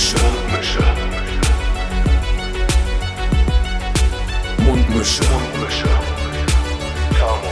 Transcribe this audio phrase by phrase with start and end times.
[0.00, 0.80] Mundmische.
[0.80, 0.82] Mundmische.
[4.58, 5.22] Mundmische.
[5.24, 5.88] Mundmische.
[7.18, 7.50] Tamo.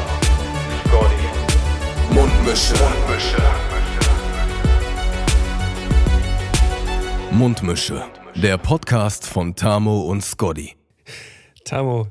[0.86, 1.26] Scotty.
[2.14, 2.74] Mundmische.
[2.80, 3.42] Mundmische.
[7.32, 8.04] Mundmische.
[8.34, 10.74] Der Podcast von Tamo und Scotty.
[11.64, 12.08] Tamo,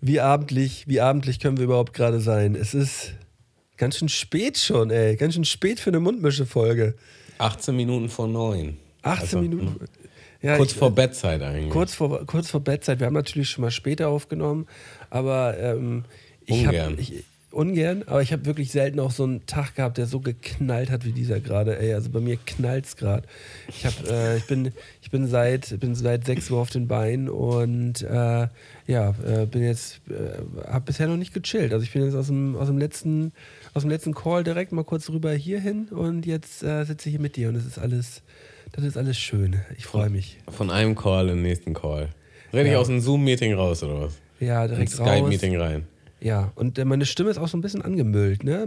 [0.00, 2.54] wie abendlich, wie abendlich können wir überhaupt gerade sein?
[2.54, 3.14] Es ist
[3.76, 5.16] ganz schön spät schon, ey.
[5.16, 6.94] Ganz schön spät für eine Mundmische-Folge.
[7.38, 8.83] 18 Minuten vor 9.
[9.04, 9.76] 18 Also, Minuten.
[10.42, 11.70] Ja, Kurz ich- vor Bettzeit eigentlich.
[11.70, 13.00] Kurz vor, kurz vor Bettzeit.
[13.00, 14.66] Wir haben natürlich schon mal später aufgenommen,
[15.10, 16.04] aber ähm,
[16.46, 16.96] ich habe
[17.50, 18.02] Ungern.
[18.06, 21.12] aber ich habe wirklich selten auch so einen Tag gehabt, der so geknallt hat wie
[21.12, 21.78] dieser gerade.
[21.78, 23.26] Ey, also bei mir knallt's gerade.
[23.68, 24.72] Ich habe, äh, ich bin,
[25.02, 28.48] ich bin seit, bin seit 6 Uhr auf den Beinen und äh,
[28.88, 31.72] ja, äh, bin jetzt, äh, habe bisher noch nicht gechillt.
[31.72, 33.32] Also ich bin jetzt aus dem, aus dem letzten,
[33.72, 37.12] aus dem letzten Call direkt mal kurz rüber hier hin und jetzt äh, sitze ich
[37.14, 38.22] hier mit dir und es ist alles,
[38.74, 39.60] das ist alles schön.
[39.78, 40.38] Ich freue mich.
[40.50, 42.08] Von einem Call in den nächsten Call.
[42.52, 42.78] Rede ich Ja.
[42.78, 44.14] aus einem Zoom-Meeting raus oder was?
[44.40, 45.08] Ja, direkt raus.
[45.08, 45.86] Skype-Meeting rein.
[46.20, 48.62] Ja, und äh, meine Stimme ist auch so ein bisschen angemüllt, ne?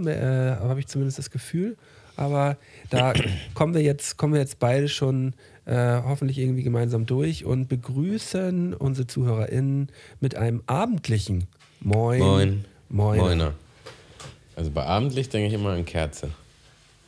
[0.60, 1.76] Äh, habe ich zumindest das Gefühl.
[2.16, 2.58] Aber
[2.90, 3.14] da
[3.54, 5.34] kommen wir jetzt, kommen wir jetzt beide schon
[5.66, 11.48] äh, hoffentlich irgendwie gemeinsam durch und begrüßen unsere ZuhörerInnen mit einem abendlichen
[11.80, 12.20] Moin.
[12.20, 12.66] Moin.
[12.90, 13.20] Moin.
[13.20, 13.54] Moiner.
[14.56, 16.30] Also bei Abendlicht denke ich immer an Kerze.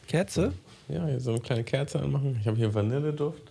[0.08, 0.53] Kerze?
[0.90, 2.38] Ja, hier so eine kleine Kerze anmachen.
[2.42, 3.44] Ich habe hier Vanilleduft.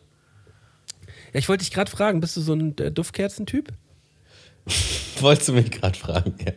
[1.33, 3.69] Ja, ich wollte dich gerade fragen, bist du so ein äh, Duftkerzentyp?
[5.21, 6.57] Wolltest du mich gerade fragen, Gerd?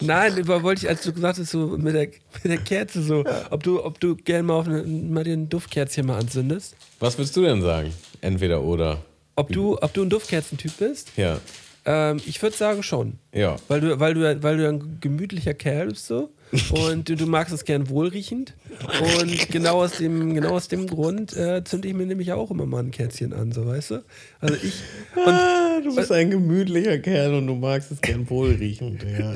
[0.00, 2.08] Nein, über- wollte ich, als du gesagt hast, so mit der,
[2.42, 5.48] mit der Kerze so, ob du, ob du gerne mal, auf eine, mal dir ein
[5.48, 6.76] Duftkerzchen mal anzündest.
[7.00, 7.92] Was willst du denn sagen?
[8.20, 9.02] Entweder oder.
[9.36, 11.10] Ob du, ob du ein Duftkerzentyp bist?
[11.16, 11.40] Ja.
[11.84, 13.18] Ähm, ich würde sagen schon.
[13.32, 13.56] Ja.
[13.68, 16.30] Weil du, weil, du, weil du ein gemütlicher Kerl bist so.
[16.70, 18.54] Und du, du magst es gern wohlriechend.
[19.00, 22.64] Und genau aus dem, genau aus dem Grund äh, zünde ich mir nämlich auch immer
[22.66, 24.04] mal ein Kerzchen an, so weißt du?
[24.40, 24.74] Also ich.
[25.16, 29.04] Und Ah, du bist ein gemütlicher Kerl und du magst es gern wohlriechend.
[29.18, 29.34] Ja.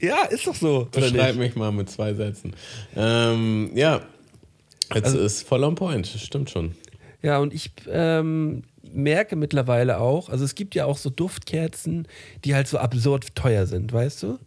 [0.00, 0.88] ja, ist doch so.
[0.90, 2.54] Beschreib mich mal mit zwei Sätzen.
[2.96, 4.02] Ähm, ja.
[4.92, 6.74] Jetzt Also ist voll on point, das stimmt schon.
[7.22, 8.62] Ja, und ich ähm,
[8.92, 12.06] merke mittlerweile auch, also es gibt ja auch so Duftkerzen,
[12.44, 14.38] die halt so absurd teuer sind, weißt du?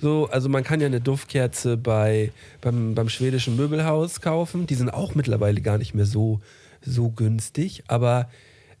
[0.00, 4.66] So, also man kann ja eine Duftkerze bei, beim, beim schwedischen Möbelhaus kaufen.
[4.66, 6.40] Die sind auch mittlerweile gar nicht mehr so,
[6.82, 8.28] so günstig, aber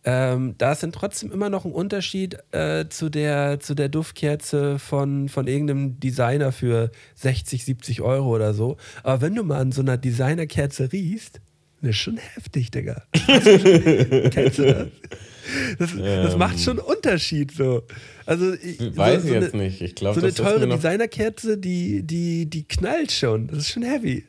[0.08, 4.78] ähm, da ist dann trotzdem immer noch ein Unterschied äh, zu, der, zu der Duftkerze
[4.78, 8.76] von, von irgendeinem Designer für 60, 70 Euro oder so.
[9.02, 11.40] Aber wenn du mal an so einer Designerkerze riechst,
[11.82, 13.02] das ist schon heftig, Digga.
[13.12, 14.88] Kennst du das?
[15.78, 17.82] Das, das macht schon einen Unterschied so.
[18.24, 18.96] Also ich, Ähm.
[18.96, 19.80] Weiß so, ich so jetzt eine, nicht.
[19.80, 23.46] Ich glaube, so eine teure Designerkerze, die, die, die knallt schon.
[23.46, 24.24] Das ist schon heavy.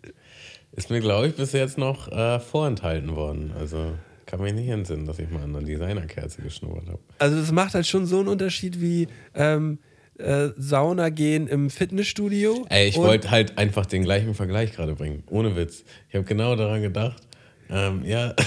[0.73, 3.51] ist mir glaube ich, bis jetzt noch äh, vorenthalten worden.
[3.57, 3.93] Also
[4.27, 6.99] kann mich nicht entsinnen, dass ich mal an einer Designerkerze geschnuppert habe.
[7.17, 9.79] Also das macht halt schon so einen Unterschied wie ähm,
[10.19, 12.65] äh, Sauna gehen im Fitnessstudio.
[12.69, 15.23] Ey, ich wollte halt einfach den gleichen Vergleich gerade bringen.
[15.29, 15.83] Ohne Witz.
[16.09, 17.26] Ich habe genau daran gedacht.
[17.69, 18.33] Ähm, ja.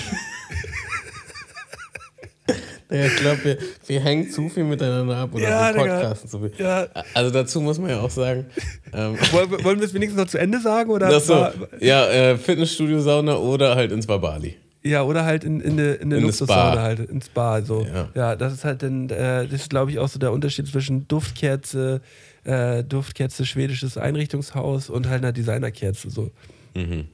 [2.92, 6.52] Ich glaube, wir, wir hängen zu viel miteinander ab oder Ja, podcasten zu viel.
[6.58, 6.88] Ja.
[7.14, 8.46] Also dazu muss man ja auch sagen,
[8.92, 10.90] ähm, Wollen, wir- wollen wir es wenigstens noch zu Ende sagen?
[10.90, 14.56] Oder, das so, war- ja, äh, Fitnessstudio, Sauna oder halt ins Babali.
[14.82, 16.82] ja, oder halt in, in eine, in eine In eine Luxussauna Spa.
[16.82, 17.62] halt, ins Spa.
[17.62, 17.82] So.
[17.86, 18.08] Ja.
[18.16, 18.34] Ja.
[18.34, 22.00] das ist halt dann, äh, das ist glaube ich auch so der Unterschied zwischen Duftkerze,
[22.42, 26.10] äh, Duftkerze, schwedisches Einrichtungshaus und halt einer Designerkerze.
[26.10, 26.32] So.
[26.74, 27.04] Mhm.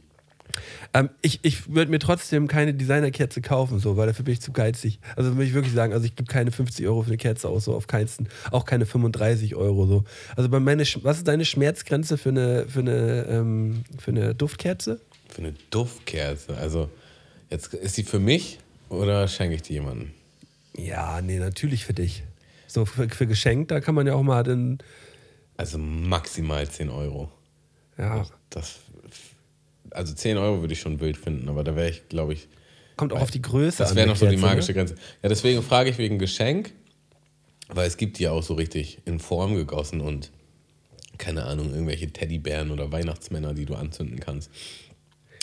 [0.94, 4.52] Ähm, ich ich würde mir trotzdem keine Designerkerze kaufen, so, weil dafür bin ich zu
[4.52, 4.98] geizig.
[5.16, 7.64] Also würde ich wirklich sagen, also ich gebe keine 50 Euro für eine Kerze aus,
[7.64, 9.86] so auf keinsten, auch keine 35 Euro.
[9.86, 10.04] So.
[10.36, 15.00] Also bei meine, was ist deine Schmerzgrenze für eine, für eine, ähm, für eine Duftkerze?
[15.28, 16.56] Für eine Duftkerze.
[16.56, 16.88] Also,
[17.50, 20.12] jetzt ist sie für mich oder schenke ich die jemandem?
[20.76, 22.22] Ja, nee, natürlich für dich.
[22.66, 24.78] So für, für Geschenk, da kann man ja auch mal den,
[25.56, 27.30] Also maximal 10 Euro.
[27.98, 28.80] ja, Das,
[29.96, 32.48] also 10 Euro würde ich schon wild finden, aber da wäre ich, glaube ich,
[32.96, 33.96] kommt auch auf die Größe das an.
[33.96, 34.74] wäre noch so die magische ne?
[34.74, 34.94] Grenze.
[35.22, 36.72] Ja, deswegen frage ich wegen Geschenk,
[37.68, 40.30] weil es gibt die ja auch so richtig in Form gegossen und
[41.18, 44.50] keine Ahnung, irgendwelche Teddybären oder Weihnachtsmänner, die du anzünden kannst.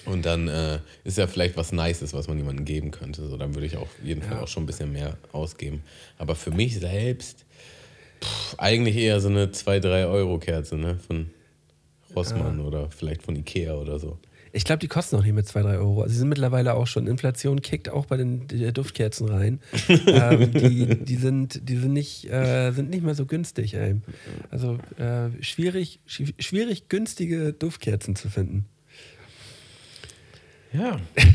[0.06, 3.28] Und dann äh, ist ja vielleicht was Nices, was man jemandem geben könnte.
[3.28, 5.84] So, dann würde ich auf jeden Fall auch schon ein bisschen mehr ausgeben.
[6.18, 7.46] Aber für mich selbst
[8.22, 11.00] pff, eigentlich eher so eine 2-3 Euro Kerze, ne?
[11.08, 11.32] Von
[12.16, 14.20] Rossmann oder vielleicht von Ikea oder so.
[14.56, 16.04] Ich glaube, die kosten auch nicht mehr 2, 3 Euro.
[16.04, 17.08] Also sie sind mittlerweile auch schon.
[17.08, 19.60] Inflation kickt auch bei den Duftkerzen rein.
[19.90, 23.74] ähm, die, die, sind, die sind, nicht, äh, sind nicht mehr so günstig.
[23.74, 23.96] Ey.
[24.52, 28.66] Also äh, schwierig, schwi- schwierig, günstige Duftkerzen zu finden.
[30.72, 31.00] Ja.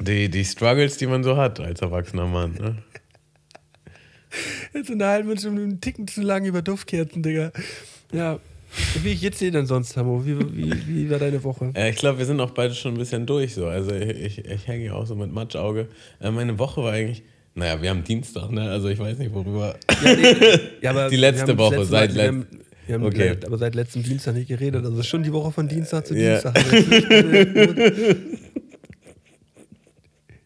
[0.00, 2.52] Die, die Struggles, die man so hat als erwachsener Mann.
[2.52, 2.76] Ne?
[4.72, 7.50] Jetzt unterhalten wir uns schon einen Ticken zu lang über Duftkerzen, Digga.
[8.12, 8.38] Ja.
[9.02, 10.24] Wie geht's dir denn sonst, Hamo?
[10.24, 11.70] Wie, wie, wie war deine Woche?
[11.74, 13.66] Äh, ich glaube, wir sind auch beide schon ein bisschen durch so.
[13.66, 15.88] Also ich, ich, ich hänge ja auch so mit Matschauge.
[16.20, 17.22] Äh, meine Woche war eigentlich,
[17.54, 18.70] naja, wir haben Dienstag, ne?
[18.70, 19.74] Also ich weiß nicht, worüber.
[20.04, 20.34] Ja, nee,
[20.82, 22.46] ja, Die letzte Woche, letzte seit Mal-
[22.86, 23.28] wir haben, Okay.
[23.30, 24.84] le- aber seit letztem Dienstag nicht geredet.
[24.84, 26.40] Also schon die Woche von Dienstag zu Ja.
[26.40, 26.54] Dienstag.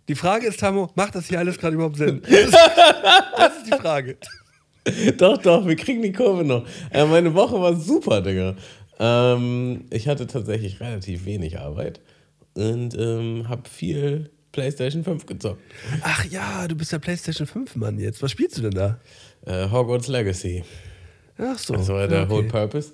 [0.09, 2.21] Die Frage ist, Tamo, macht das hier alles gerade überhaupt Sinn?
[2.29, 4.17] Das das ist die Frage.
[5.17, 6.67] Doch, doch, wir kriegen die Kurve noch.
[6.91, 8.57] Äh, meine Woche war super, Digga.
[8.99, 12.01] Ähm, ich hatte tatsächlich relativ wenig Arbeit
[12.55, 15.61] und ähm, habe viel PlayStation 5 gezockt.
[16.03, 18.23] Ach ja, du bist der PlayStation 5 Mann jetzt.
[18.23, 18.99] Was spielst du denn da?
[19.47, 20.63] Äh, Hogwarts Legacy.
[21.39, 21.75] Ach so.
[21.75, 22.33] Das war der ja, okay.
[22.33, 22.93] Whole Purpose.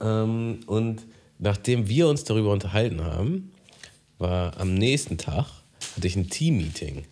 [0.00, 1.06] Ähm, und
[1.38, 3.52] nachdem wir uns darüber unterhalten haben,
[4.18, 5.46] war am nächsten Tag,
[5.96, 7.04] hatte ich ein Team-Meeting.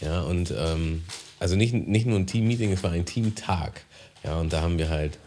[0.00, 1.02] Ja, und ähm,
[1.42, 3.84] also nicht, nicht nur ein Team-Meeting, es war ein Teamtag.
[4.22, 5.18] Ja, und da haben wir halt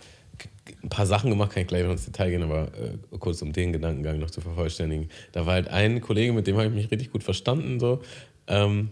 [0.82, 3.52] ein paar Sachen gemacht, kann ich gleich noch ins Detail gehen, aber äh, kurz um
[3.52, 5.10] den Gedankengang noch zu vervollständigen.
[5.34, 8.02] Da war halt ein Kollege, mit dem habe ich mich richtig gut verstanden, so.
[8.48, 8.92] Ähm,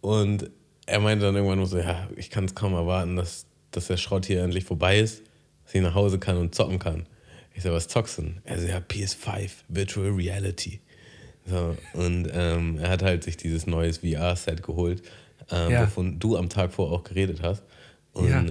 [0.00, 0.48] und
[0.86, 4.26] er meinte dann irgendwann so, ja, ich kann es kaum erwarten, dass, dass der Schrott
[4.26, 5.22] hier endlich vorbei ist,
[5.64, 7.06] dass ich nach Hause kann und zocken kann.
[7.56, 8.40] Ich so, was zockst du denn?
[8.44, 10.78] Er so, ja, PS5, Virtual Reality.
[11.46, 15.02] So, und ähm, er hat halt sich dieses neues VR-Set geholt,
[15.50, 15.82] ähm, Ja.
[15.82, 17.62] wovon du am Tag vorher auch geredet hast.
[18.12, 18.44] Und Ja.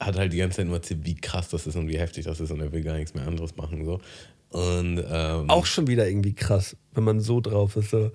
[0.00, 2.40] hat halt die ganze Zeit nur erzählt, wie krass das ist und wie heftig das
[2.40, 3.84] ist und er will gar nichts mehr anderes machen.
[3.84, 4.00] So.
[4.50, 7.90] Und ähm, Auch schon wieder irgendwie krass, wenn man so drauf ist.
[7.90, 8.10] So.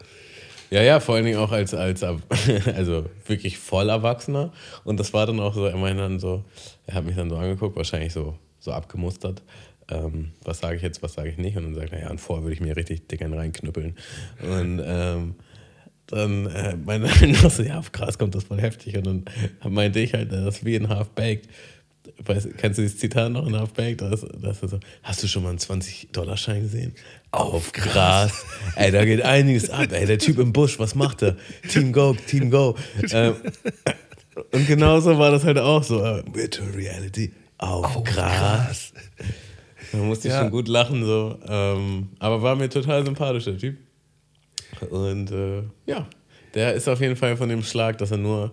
[0.71, 2.03] ja, ja, vor allen Dingen auch als, als
[2.75, 4.51] also wirklich voll Erwachsener.
[4.83, 6.43] Und das war dann auch so, er meinte dann so,
[6.87, 9.43] er hat mich dann so angeguckt, wahrscheinlich so, so abgemustert.
[9.91, 11.57] Ähm, was sage ich jetzt, was sage ich nicht?
[11.57, 13.95] Und dann sagt er, ja, und vorher würde ich mir richtig dick einen reinknüppeln.
[14.41, 15.35] Und ähm,
[16.07, 18.97] dann äh, meinte er noch so, ja, auf krass kommt das voll heftig.
[18.97, 19.25] Und dann
[19.73, 21.47] meinte ich halt, das ist wie in Half-Baked.
[22.25, 24.01] Weißt, kennst du dieses Zitat noch in Half-Baked?
[24.01, 26.93] Da ist, da ist so, hast du schon mal einen 20-Dollar-Schein gesehen?
[27.31, 28.45] Auf Gras.
[28.75, 29.87] Ey, da geht einiges ab.
[29.91, 31.37] Ey, der Typ im Busch, was macht er?
[31.69, 32.75] Team Go, Team Go.
[33.11, 33.35] Ähm,
[34.51, 36.03] und genauso war das halt auch so.
[36.03, 38.91] Äh, Virtual Reality auf, Gras.
[39.91, 40.41] Da musste ich Ja.
[40.41, 41.37] schon gut lachen, so.
[41.47, 43.77] Ähm, aber war mir total sympathisch, der Typ.
[44.83, 46.07] Und äh, ja,
[46.53, 48.51] der ist auf jeden Fall von dem Schlag, dass er nur,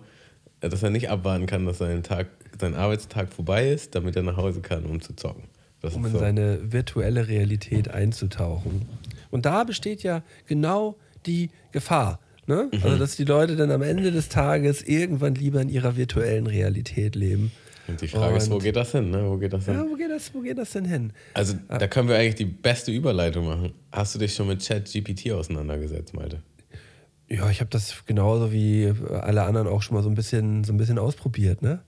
[0.61, 2.27] äh, dass er nicht abwarten kann, dass sein Tag,
[2.59, 5.43] sein Arbeitstag vorbei ist, damit er nach Hause kann, um zu zocken.
[5.81, 6.19] Das um in so.
[6.19, 8.87] seine virtuelle Realität einzutauchen.
[9.31, 10.95] Und da besteht ja genau
[11.25, 12.19] die Gefahr.
[12.47, 12.69] Ne?
[12.71, 12.79] Mhm.
[12.83, 17.15] Also, dass die Leute dann am Ende des Tages irgendwann lieber in ihrer virtuellen Realität
[17.15, 17.51] leben.
[17.91, 19.09] Und die Frage ist, wo Und- geht das hin?
[19.11, 19.23] Ne?
[19.29, 19.73] Wo geht das hin?
[19.75, 21.13] Ja, wo geht das, wo geht das denn hin?
[21.33, 23.73] Also, da können wir eigentlich die beste Überleitung machen.
[23.91, 26.41] Hast du dich schon mit ChatGPT auseinandergesetzt, Malte?
[27.29, 30.73] Ja, ich habe das genauso wie alle anderen auch schon mal so ein bisschen, so
[30.73, 31.81] ein bisschen ausprobiert, ne?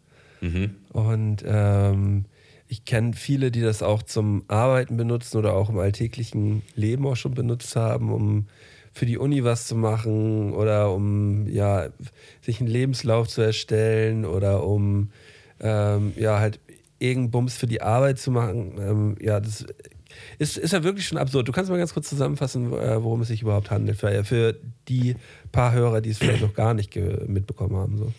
[0.91, 2.25] Und ähm,
[2.67, 7.15] ich kenne viele, die das auch zum Arbeiten benutzen oder auch im alltäglichen Leben auch
[7.15, 8.47] schon benutzt haben, um
[8.91, 11.87] für die Uni was zu machen oder um ja,
[12.41, 15.11] sich einen Lebenslauf zu erstellen oder um
[15.63, 16.59] ähm, ja halt
[16.99, 18.75] irgendeinen Bums für die Arbeit zu machen.
[18.79, 19.65] Ähm, ja, das
[20.37, 21.47] ist, ist ja wirklich schon absurd.
[21.47, 24.55] Du kannst mal ganz kurz zusammenfassen, äh, worum es sich überhaupt handelt, für, für
[24.87, 25.15] die
[25.51, 27.97] paar Hörer, die es vielleicht noch gar nicht mitbekommen haben.
[27.97, 28.13] So.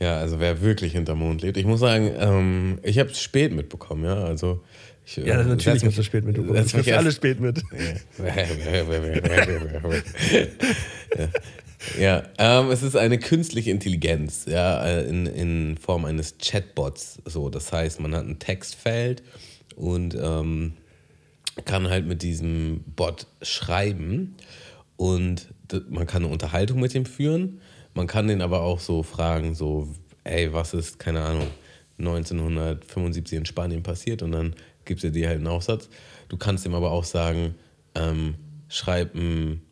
[0.00, 1.56] Ja, also wer wirklich hinterm Mond lebt.
[1.56, 4.24] Ich muss sagen, ähm, ich habe es spät mitbekommen, ja.
[4.24, 4.62] Also
[5.04, 6.54] ich, Ja, äh, natürlich hast du spät mitbekommen.
[6.54, 7.62] Das mich alle spät mit.
[8.18, 8.24] ja,
[12.38, 17.20] ähm, es ist eine künstliche Intelligenz, ja, äh, in, in Form eines Chatbots.
[17.24, 19.22] So, das heißt, man hat ein Textfeld
[19.76, 20.74] und ähm,
[21.64, 24.36] kann halt mit diesem Bot schreiben
[24.96, 25.48] und
[25.88, 27.60] man kann eine Unterhaltung mit ihm führen.
[27.94, 29.88] Man kann den aber auch so fragen, so,
[30.24, 31.48] ey, was ist, keine Ahnung,
[31.98, 34.54] 1975 in Spanien passiert und dann
[34.84, 35.88] gibt er dir halt einen Aufsatz.
[36.28, 37.54] Du kannst ihm aber auch sagen,
[37.94, 38.34] ähm,
[38.68, 39.62] schreib, ein,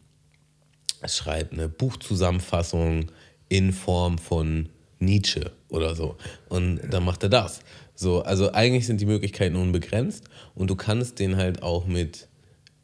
[1.08, 3.12] schreib eine Buchzusammenfassung
[3.48, 6.16] in Form von Nietzsche oder so.
[6.48, 7.60] Und dann macht er das.
[7.94, 12.28] So, also eigentlich sind die Möglichkeiten unbegrenzt und du kannst den halt auch mit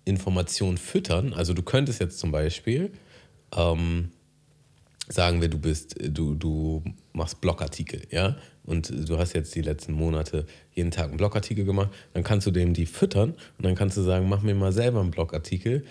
[0.04, 1.32] Informationen füttern.
[1.32, 2.92] Also du könntest jetzt zum Beispiel
[3.56, 4.10] ähm,
[5.08, 9.92] sagen wir, du bist, du, du machst Blogartikel, ja, und du hast jetzt die letzten
[9.92, 13.96] Monate jeden Tag einen Blogartikel gemacht, dann kannst du dem die füttern und dann kannst
[13.96, 15.84] du sagen, mach mir mal selber einen Blogartikel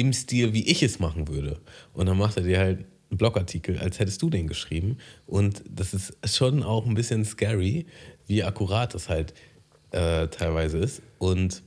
[0.00, 1.58] im Stil, wie ich es machen würde.
[1.94, 4.98] Und dann macht er dir halt einen Blogartikel, als hättest du den geschrieben.
[5.26, 7.86] Und das ist schon auch ein bisschen scary,
[8.26, 9.32] wie akkurat das halt
[9.92, 11.02] äh, teilweise ist.
[11.18, 11.62] Und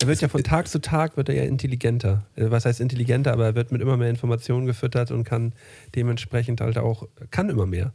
[0.00, 2.26] Er wird ja von Tag zu Tag wird er ja intelligenter.
[2.34, 5.52] Äh, Was heißt intelligenter, aber er wird mit immer mehr Informationen gefüttert und kann
[5.94, 7.92] dementsprechend halt auch, kann immer mehr.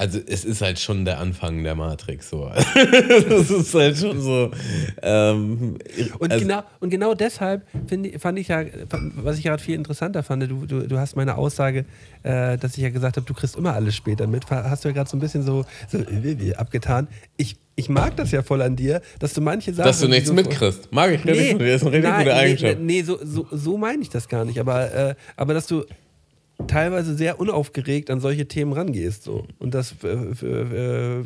[0.00, 2.50] Also es ist halt schon der Anfang der Matrix so.
[3.28, 4.50] das ist halt schon so.
[5.02, 5.76] Ähm,
[6.18, 8.64] Und, also, genau, und genau deshalb find, fand ich ja,
[9.16, 11.84] was ich gerade viel interessanter fand, du, du, du hast meine Aussage,
[12.22, 14.94] äh, dass ich ja gesagt habe, du kriegst immer alles später mit, hast du ja
[14.94, 17.06] gerade so ein bisschen so, so äh, abgetan.
[17.36, 19.86] Ich, ich mag das ja voll an dir, dass du manche Sachen.
[19.86, 20.90] dass du nichts mitkriegst.
[20.92, 21.58] Mag ich richtig.
[21.58, 22.78] das ist eine richtig nein, gute nee, Eigenschaft.
[22.80, 24.58] nee, so, so, so meine ich das gar nicht.
[24.60, 25.84] Aber, äh, aber dass du
[26.66, 29.24] teilweise sehr unaufgeregt an solche Themen rangehst.
[29.24, 29.46] So.
[29.58, 31.24] Und das äh, äh, äh,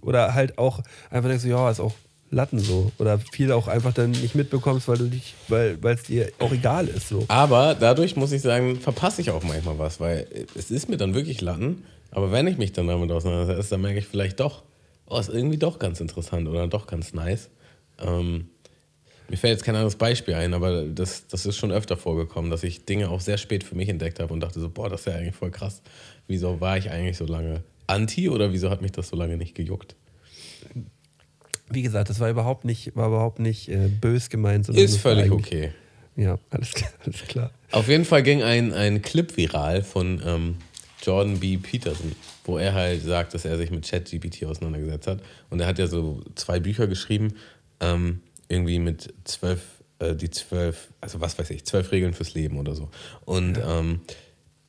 [0.00, 1.94] oder halt auch einfach denkst, ja, ist auch
[2.30, 2.90] Latten so.
[2.98, 6.88] Oder viel auch einfach dann nicht mitbekommst, weil du dich, weil es dir auch egal
[6.88, 7.08] ist.
[7.08, 7.24] So.
[7.28, 11.14] Aber dadurch muss ich sagen, verpasse ich auch manchmal was, weil es ist mir dann
[11.14, 11.84] wirklich Latten.
[12.10, 14.62] Aber wenn ich mich dann damit auseinandersetze, dann merke ich vielleicht doch,
[15.06, 17.50] oh, ist irgendwie doch ganz interessant oder doch ganz nice.
[17.98, 18.48] Ähm,
[19.28, 22.62] mir fällt jetzt kein anderes Beispiel ein, aber das, das ist schon öfter vorgekommen, dass
[22.62, 25.06] ich Dinge auch sehr spät für mich entdeckt habe und dachte so, boah, das ist
[25.06, 25.82] ja eigentlich voll krass.
[26.26, 29.54] Wieso war ich eigentlich so lange anti oder wieso hat mich das so lange nicht
[29.54, 29.96] gejuckt?
[31.70, 34.66] Wie gesagt, das war überhaupt nicht, war überhaupt nicht äh, bös gemeint.
[34.66, 35.72] sondern Ist völlig okay.
[36.16, 36.72] Ja, alles,
[37.04, 37.50] alles klar.
[37.70, 40.56] Auf jeden Fall ging ein, ein Clip viral von ähm,
[41.02, 41.56] Jordan B.
[41.56, 42.12] Peterson,
[42.44, 45.20] wo er halt sagt, dass er sich mit ChatGPT auseinandergesetzt hat.
[45.50, 47.34] Und er hat ja so zwei Bücher geschrieben,
[47.80, 48.20] ähm,
[48.52, 52.74] irgendwie mit zwölf, äh, die zwölf, also was weiß ich, zwölf Regeln fürs Leben oder
[52.74, 52.90] so.
[53.24, 54.00] Und ähm,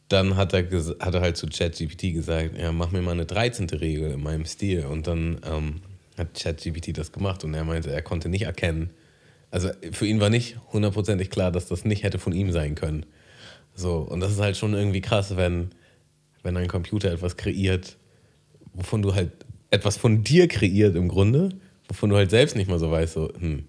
[0.09, 0.63] dann hat er,
[0.99, 3.69] hat er halt zu ChatGPT gesagt, ja, mach mir mal eine 13.
[3.69, 4.85] Regel in meinem Stil.
[4.85, 5.81] Und dann ähm,
[6.17, 8.91] hat ChatGPT das gemacht und er meinte, er konnte nicht erkennen,
[9.53, 13.05] also für ihn war nicht hundertprozentig klar, dass das nicht hätte von ihm sein können.
[13.75, 15.69] So, und das ist halt schon irgendwie krass, wenn,
[16.41, 17.97] wenn ein Computer etwas kreiert,
[18.73, 19.29] wovon du halt
[19.69, 21.49] etwas von dir kreiert im Grunde,
[21.87, 23.65] wovon du halt selbst nicht mal so weißt, so, hm.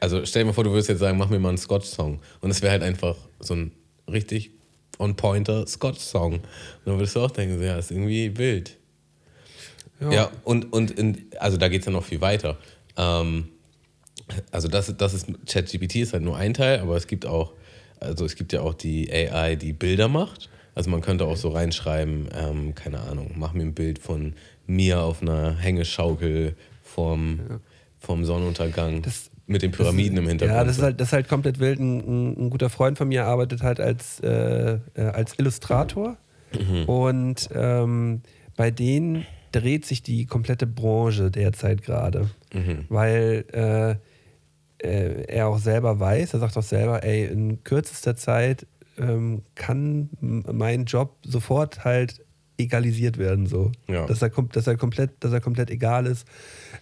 [0.00, 2.20] Also stell dir mal vor, du würdest jetzt sagen, mach mir mal einen Scotch-Song.
[2.40, 3.72] Und es wäre halt einfach so ein
[4.10, 4.50] richtig
[4.98, 6.34] on-pointer Scotch-Song.
[6.34, 6.42] Und
[6.84, 8.76] dann würdest du auch denken, ja, ist irgendwie wild.
[10.10, 12.56] Ja, und, und in, also da geht es ja noch viel weiter.
[12.96, 13.48] Ähm,
[14.50, 17.52] also das, das ist ChatGPT ist halt nur ein Teil, aber es gibt auch,
[17.98, 20.48] also es gibt ja auch die AI, die Bilder macht.
[20.74, 24.34] Also man könnte auch so reinschreiben, ähm, keine Ahnung, mach mir ein Bild von
[24.66, 27.60] mir auf einer Hängeschaukel vorm,
[27.98, 30.56] vorm Sonnenuntergang Das- mit den Pyramiden im Hintergrund.
[30.56, 31.80] Ja, das ist halt, das ist halt komplett wild.
[31.80, 36.16] Ein, ein, guter Freund von mir arbeitet halt als, äh, äh, als Illustrator.
[36.52, 36.84] Mhm.
[36.84, 38.22] Und ähm,
[38.56, 42.30] bei denen dreht sich die komplette Branche derzeit gerade.
[42.54, 42.84] Mhm.
[42.88, 48.66] Weil äh, äh, er auch selber weiß, er sagt auch selber, ey, in kürzester Zeit
[48.98, 52.24] ähm, kann mein Job sofort halt
[52.62, 53.72] egalisiert werden, so.
[53.88, 54.06] Ja.
[54.06, 56.26] Dass, er, dass, er komplett, dass er komplett egal ist.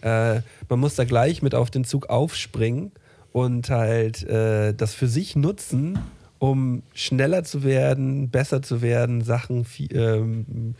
[0.01, 2.91] Äh, man muss da gleich mit auf den Zug aufspringen
[3.31, 5.99] und halt äh, das für sich nutzen,
[6.39, 10.75] um schneller zu werden, besser zu werden, Sachen viel, ähm,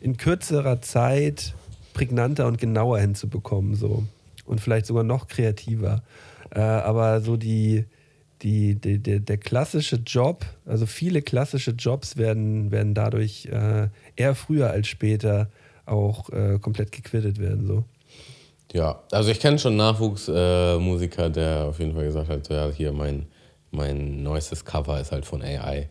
[0.00, 1.54] in kürzerer Zeit
[1.94, 4.04] prägnanter und genauer hinzubekommen, so.
[4.44, 6.02] Und vielleicht sogar noch kreativer.
[6.50, 7.84] Äh, aber so die,
[8.42, 14.34] die, die, der, der klassische Job, also viele klassische Jobs werden, werden dadurch äh, eher
[14.34, 15.48] früher als später
[15.86, 17.84] auch äh, komplett gequittet werden, so.
[18.72, 22.92] Ja, also ich kenne schon Nachwuchsmusiker, äh, der auf jeden Fall gesagt hat, ja, hier
[22.92, 23.26] mein,
[23.70, 25.90] mein neuestes Cover ist halt von AI.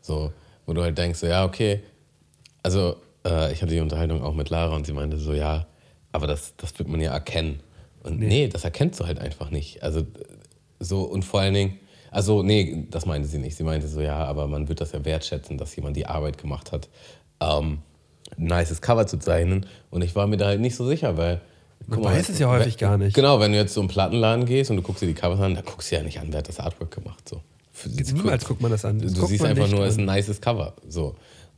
[0.00, 0.32] So,
[0.64, 1.82] wo du halt denkst, so, ja, okay,
[2.62, 5.66] also äh, ich hatte die Unterhaltung auch mit Lara und sie meinte so, ja,
[6.10, 7.60] aber das, das wird man ja erkennen.
[8.02, 8.48] Und nee.
[8.48, 9.82] das erkennst du halt einfach nicht.
[9.82, 10.06] Also
[10.80, 11.78] so und vor allen Dingen,
[12.12, 13.56] also nee, das meinte sie nicht.
[13.56, 16.70] Sie meinte so, ja, aber man wird das ja wertschätzen, dass jemand die Arbeit gemacht
[16.70, 16.88] hat,
[17.40, 17.78] ähm,
[18.38, 19.66] ein nices Cover zu zeichnen.
[19.90, 21.40] Und ich war mir da halt nicht so sicher, weil
[21.86, 23.14] Man guck mal, weiß es ja häufig wenn- gar nicht.
[23.14, 25.54] Genau, wenn du jetzt so einen Plattenladen gehst und du guckst dir die Covers an,
[25.54, 27.28] dann guckst du ja nicht an, wer hat das Artwork gemacht.
[27.28, 27.40] So.
[27.72, 29.00] Für- Niemals guckt man das an.
[29.00, 30.74] Das Du siehst einfach nur, es ist ein nices Cover.
[30.88, 31.16] So.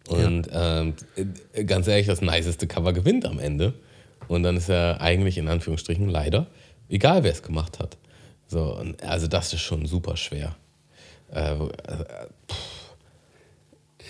[0.08, 0.94] Und ähm,
[1.52, 3.74] äh, ganz ehrlich, das niceste Cover gewinnt am Ende.
[4.28, 6.46] Und dann ist ja eigentlich in Anführungsstrichen leider
[6.88, 7.96] egal, wer es gemacht hat.
[8.54, 10.54] So, also das ist schon super schwer.
[11.32, 12.04] Äh, äh,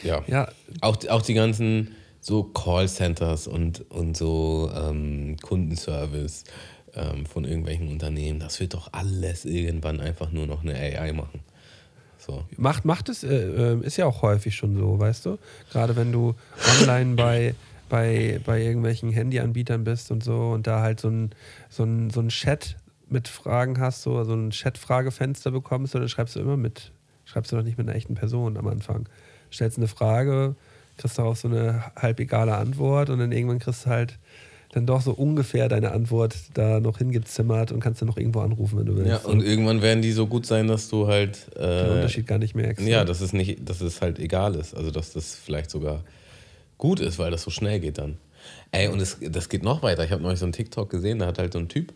[0.03, 0.23] ja.
[0.27, 0.49] Ja,
[0.83, 6.45] Auch, auch die ganzen so Callcenters und, und so ähm, Kundenservice
[6.95, 11.41] ähm, von irgendwelchen Unternehmen, das wird doch alles irgendwann einfach nur noch eine AI machen.
[12.19, 12.45] So.
[12.59, 15.39] Macht, macht es, äh, äh, ist ja auch häufig schon so, weißt du?
[15.73, 16.35] Gerade wenn du
[16.83, 17.55] online bei,
[17.89, 21.31] bei, bei irgendwelchen Handyanbietern bist und so und da halt so ein,
[21.71, 22.77] so ein, so ein Chat
[23.15, 26.93] mit Fragen hast, so, so ein Chat-Fragefenster bekommst, dann schreibst du immer mit,
[27.25, 29.09] schreibst du doch nicht mit einer echten Person am Anfang.
[29.51, 30.57] Stellst eine Frage,
[30.99, 34.19] kriegst darauf so eine halb egale Antwort und dann irgendwann kriegst du halt
[34.73, 38.81] dann doch so ungefähr deine Antwort da noch hingezimmert und kannst dann noch irgendwo anrufen,
[38.81, 39.09] wenn du willst.
[39.09, 41.49] Ja, und irgendwann werden die so gut sein, dass du halt.
[41.55, 42.85] Äh, den Unterschied gar nicht merkst.
[42.85, 44.75] Ja, dass es nicht, dass es halt egal ist.
[44.75, 46.03] Also dass das vielleicht sogar
[46.77, 48.17] gut ist, weil das so schnell geht dann.
[48.73, 50.05] Ey, und es, das geht noch weiter.
[50.05, 51.93] Ich habe neulich so einen TikTok gesehen, da hat halt so ein Typ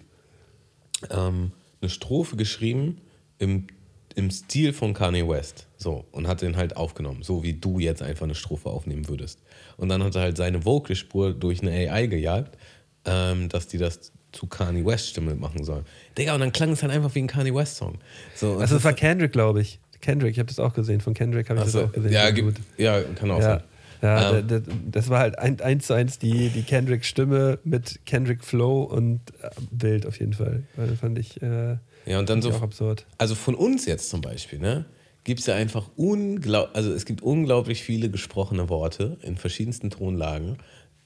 [1.11, 3.01] ähm, eine Strophe geschrieben
[3.39, 3.67] im,
[4.15, 5.67] im Stil von Kanye West.
[5.77, 9.41] So, und hat den halt aufgenommen, so wie du jetzt einfach eine Strophe aufnehmen würdest.
[9.77, 12.59] Und dann hat er halt seine Vocalspur durch eine AI gejagt,
[13.05, 15.85] ähm, dass die das zu Kanye West Stimme machen soll.
[16.19, 17.99] Digga, und dann klang es halt einfach wie ein Kanye West Song.
[18.35, 19.79] So, Also das war Kendrick, glaube ich.
[20.01, 21.01] Kendrick, ich habe das auch gesehen.
[21.01, 22.13] Von Kendrick habe ich Achso, das auch gesehen.
[22.13, 23.63] ja, gibt, ja, kann auch Ja, sein.
[24.03, 24.49] Ja Ähm.
[24.49, 29.21] da- da- das war halt ein, eins zu eins die, die Kendrick-Stimme mit Kendrick-Flow und
[29.43, 30.63] äh, Bild auf jeden Fall.
[30.77, 31.77] Das fand ich, äh,
[32.07, 33.07] Ja, und dann so auch absurd.
[33.19, 34.85] also von uns jetzt zum Beispiel, ne,
[35.25, 40.57] gibt es ja einfach unglaublich, also es gibt unglaublich viele gesprochene Worte in verschiedensten Tonlagen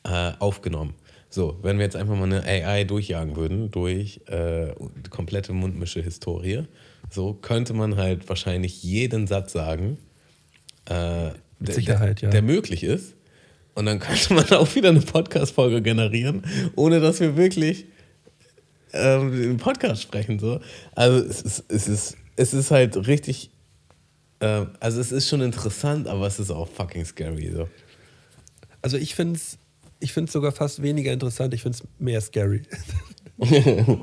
[0.04, 0.94] äh, aufgenommen.
[1.28, 6.64] So, wenn wir jetzt einfach mal eine AI durchjagen würden durch äh, die komplette Mundmische-Historie,
[7.10, 9.96] so könnte man halt wahrscheinlich jeden Satz sagen,
[10.86, 11.30] äh,
[11.68, 12.30] der, Sicherheit, der, ja.
[12.30, 13.14] der möglich ist.
[13.74, 16.42] Und dann könnte man auch wieder eine Podcast-Folge generieren,
[16.76, 17.86] ohne dass wir wirklich
[18.92, 20.38] ähm, im Podcast sprechen.
[20.38, 20.60] So.
[20.94, 23.50] Also es ist, es ist, es ist halt richtig,
[24.40, 27.50] ähm, also es ist schon interessant, aber es ist auch fucking scary.
[27.54, 27.68] So.
[28.82, 29.58] Also ich finde es
[30.02, 32.62] ich find's sogar fast weniger interessant, ich finde es mehr scary.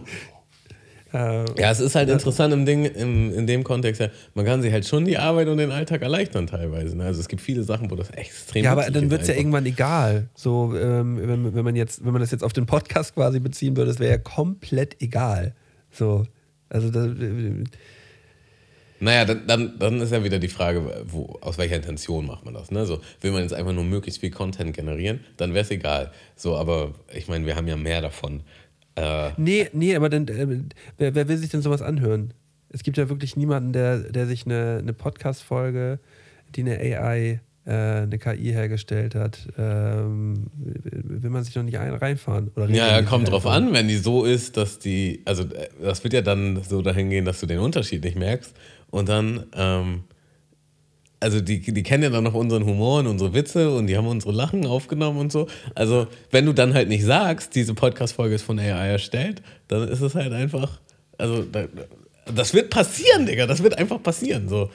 [1.13, 4.62] äh, Ja, es ist halt interessant im Ding, im, in dem Kontext, ja, man kann
[4.62, 6.98] sich halt schon die Arbeit und den Alltag erleichtern teilweise.
[6.98, 7.06] Ne?
[7.06, 9.66] Also es gibt viele Sachen, wo das extrem Ja, aber dann wird es ja irgendwann
[9.66, 10.30] egal.
[10.36, 13.75] So, ähm, wenn, wenn, man jetzt, wenn man das jetzt auf den Podcast quasi beziehen
[13.75, 15.54] würde, das wäre ja komplett egal.
[15.92, 16.25] So,
[16.70, 17.63] also das, äh,
[19.00, 22.54] Naja, dann, dann, dann ist ja wieder die Frage, wo, aus welcher Intention macht man
[22.54, 22.70] das?
[22.70, 22.86] Ne?
[22.86, 26.12] So, will man jetzt einfach nur möglichst viel Content generieren, dann wäre es egal.
[26.36, 28.42] So, aber ich meine, wir haben ja mehr davon.
[29.00, 30.48] Äh, nee, nee, aber dann, äh,
[30.98, 32.34] wer, wer will sich denn sowas anhören?
[32.70, 36.00] Es gibt ja wirklich niemanden, der, der sich eine, eine Podcast-Folge,
[36.56, 41.94] die eine AI, äh, eine KI hergestellt hat, ähm, will man sich noch nicht ein,
[41.94, 42.51] reinfahren.
[42.55, 46.03] Oder ja, ja, kommt drauf an, wenn die so ist, dass die, also äh, das
[46.03, 48.55] wird ja dann so dahin gehen, dass du den Unterschied nicht merkst.
[48.90, 50.03] Und dann, ähm,
[51.20, 54.08] also die, die kennen ja dann noch unseren Humor und unsere Witze und die haben
[54.08, 55.48] unsere Lachen aufgenommen und so.
[55.75, 60.01] Also, wenn du dann halt nicht sagst, diese Podcast-Folge ist von AI erstellt, dann ist
[60.01, 60.79] es halt einfach,
[61.18, 61.66] also da,
[62.34, 64.48] das wird passieren, Digga, das wird einfach passieren.
[64.48, 64.70] So.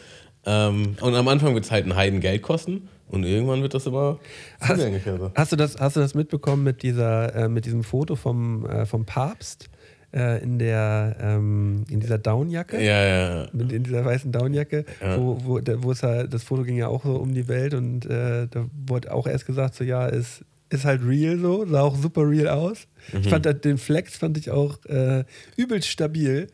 [0.45, 3.87] Ähm, und am Anfang wird es halt ein Heiden Geld kosten und irgendwann wird das
[3.87, 4.19] immer
[4.61, 5.19] Hast, zugänglicher.
[5.19, 5.33] So.
[5.35, 8.85] hast, du das, hast du das mitbekommen mit, dieser, äh, mit diesem Foto vom, äh,
[8.85, 9.71] vom Papst
[10.15, 12.81] äh, in, der, ähm, in dieser Downjacke?
[12.83, 13.47] Ja, ja.
[13.53, 15.17] Mit, in dieser weißen Downjacke, Ja.
[15.19, 17.75] wo, wo, da- wo es halt, das Foto ging ja auch so um die Welt
[17.75, 21.83] und äh, da wurde auch erst gesagt, so ja, ist, ist halt real so, sah
[21.83, 22.87] auch super real aus.
[23.13, 23.21] Mhm.
[23.21, 25.25] Ich fand halt den Flex fand ich auch äh,
[25.57, 26.47] übelst stabil,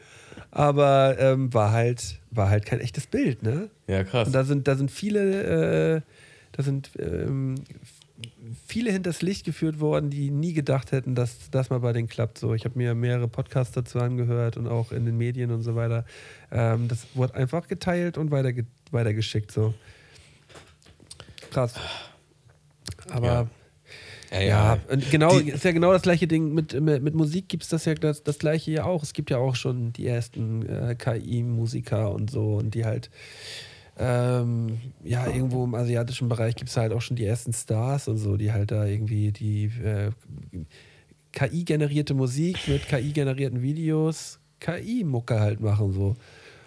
[0.51, 3.71] aber ähm, war halt war halt kein echtes Bild, ne?
[3.89, 4.27] Ja, krass.
[4.29, 6.01] Und da sind, da sind viele, äh,
[6.53, 7.57] da sind ähm,
[8.71, 12.39] viele hinters Licht geführt worden, die nie gedacht hätten, dass das mal bei denen klappt.
[12.39, 15.75] So, ich habe mir mehrere Podcasts dazu angehört und auch in den Medien und so
[15.75, 16.05] weiter.
[16.53, 19.51] Ähm, das wurde einfach geteilt und weiterge weitergeschickt.
[19.53, 19.75] So.
[21.51, 21.75] Krass.
[23.11, 23.47] Aber Ja.
[24.33, 24.47] Ja, ja,
[24.89, 24.97] ja.
[25.11, 26.55] genau, Die- ist ja genau das gleiche Ding.
[26.55, 29.03] Mit, mit, mit Musik gibt es das ja das, das gleiche ja auch.
[29.03, 33.11] Es gibt ja auch schon die ersten äh, KI-Musiker und so und die halt,
[33.99, 38.17] ähm, ja, irgendwo im asiatischen Bereich gibt es halt auch schon die ersten Stars und
[38.17, 40.11] so, die halt da irgendwie die äh,
[41.33, 46.17] KI-generierte Musik mit KI-generierten Videos, KI-Mucke halt machen so.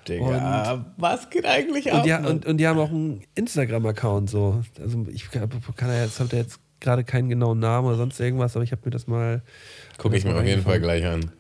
[0.08, 2.00] Digga, was geht eigentlich ab?
[2.00, 4.62] Und die, und, und die haben auch einen Instagram-Account so.
[4.80, 8.64] Also ich kann ja jetzt, habt jetzt gerade keinen genauen Namen oder sonst irgendwas, aber
[8.64, 9.42] ich habe mir das mal.
[9.98, 11.32] Gucke ich mir auf jeden Fall gleich an.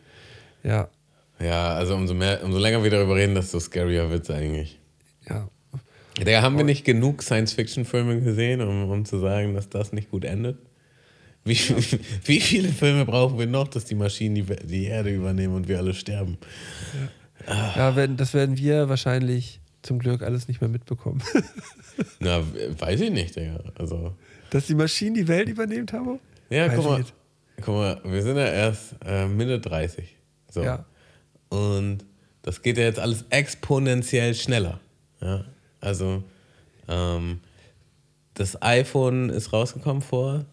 [0.63, 0.87] Ja,
[1.39, 4.79] Ja, also umso mehr, umso länger wir darüber reden, desto scarier wird es eigentlich.
[5.29, 5.49] ja.
[6.19, 10.25] Digga, haben wir nicht genug Science-Fiction-Filme gesehen, um, um zu sagen, dass das nicht gut
[10.25, 10.57] endet?
[11.43, 11.57] Wie,
[12.25, 15.79] wie viele Filme brauchen wir noch, dass die Maschinen die, die Erde übernehmen und wir
[15.79, 16.37] alle sterben?
[17.47, 21.21] Ja, werden, das werden wir wahrscheinlich zum Glück alles nicht mehr mitbekommen.
[22.19, 22.41] Na,
[22.79, 23.59] weiß ich nicht, Digga.
[23.75, 24.15] Also,
[24.51, 26.19] Dass die Maschinen die Welt übernehmt haben?
[26.49, 27.13] ja, Weiß guck mal, nicht.
[27.61, 30.15] guck mal, wir sind ja erst äh, Mitte 30.
[30.49, 30.63] So.
[30.63, 30.85] Ja.
[31.49, 32.05] Und
[32.43, 34.79] das geht ja jetzt alles exponentiell schneller.
[35.21, 35.43] Ja?
[35.83, 36.23] Also,
[36.87, 37.41] ähm,
[38.35, 40.45] das iPhone ist rausgekommen vor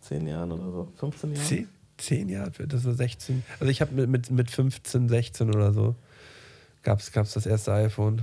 [0.00, 1.46] 10 Jahren oder so, 15 Jahren.
[1.46, 3.44] Zehn, zehn Jahre, das war 16.
[3.60, 5.94] Also ich habe mit, mit, mit 15, 16 oder so
[6.82, 8.22] gab es das erste iPhone.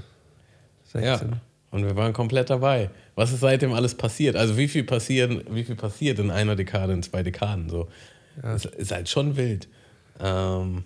[0.92, 1.04] 16.
[1.04, 1.38] Ja.
[1.72, 2.90] Und wir waren komplett dabei.
[3.16, 4.36] Was ist seitdem alles passiert?
[4.36, 7.88] Also wie viel passieren, wie viel passiert in einer Dekade, in zwei Dekaden so?
[8.44, 8.56] Ja.
[8.56, 9.70] Ist, ist, halt schon wild.
[10.20, 10.84] Ähm,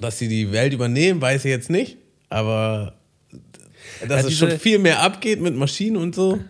[0.00, 2.94] dass sie die Welt übernehmen, weiß ich jetzt nicht, aber
[4.08, 6.40] dass ja, es schon viel mehr abgeht mit Maschinen und so.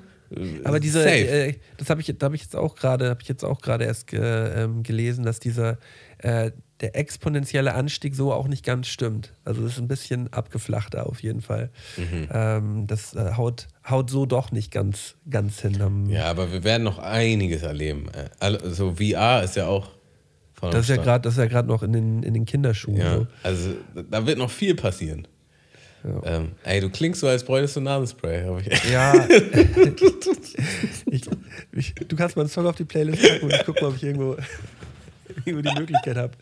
[0.65, 3.45] Aber diese, äh, das habe ich, da habe ich jetzt auch gerade, habe ich jetzt
[3.45, 5.79] auch gerade erst ge, ähm, gelesen, dass dieser
[6.19, 9.33] äh, der exponentielle Anstieg so auch nicht ganz stimmt.
[9.45, 11.71] Also das ist ein bisschen abgeflachter auf jeden Fall.
[11.97, 12.29] Mhm.
[12.33, 16.07] Ähm, das äh, haut, haut so doch nicht ganz, ganz hin.
[16.09, 18.07] ja, aber wir werden noch einiges erleben.
[18.41, 19.91] Also VR ist ja auch
[20.61, 22.97] das ist ja gerade, das ist ja gerade noch in den, in den Kinderschuhen.
[22.97, 23.27] Ja, so.
[23.43, 23.71] Also
[24.11, 25.29] da wird noch viel passieren.
[26.05, 26.37] Ja.
[26.37, 28.45] Ähm, ey, du klingst so, als bräuchtest du Nasenspray.
[28.93, 29.15] Ja.
[31.11, 31.23] ich,
[31.73, 33.97] ich, du kannst mal einen Song auf die Playlist packen und ich guck mal, ob
[33.97, 34.37] ich irgendwo
[35.45, 36.33] irgendwo die Möglichkeit habe.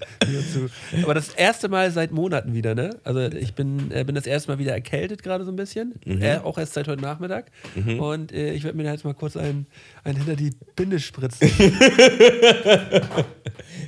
[1.03, 2.99] Aber das erste Mal seit Monaten wieder, ne?
[3.05, 5.95] Also ich bin, äh, bin das erste Mal wieder erkältet gerade so ein bisschen.
[6.05, 6.21] Mhm.
[6.23, 7.47] Äh, auch erst seit heute Nachmittag.
[7.75, 8.01] Mhm.
[8.01, 9.67] Und äh, ich werde mir jetzt mal kurz einen,
[10.03, 11.49] einen hinter die Binde spritzen.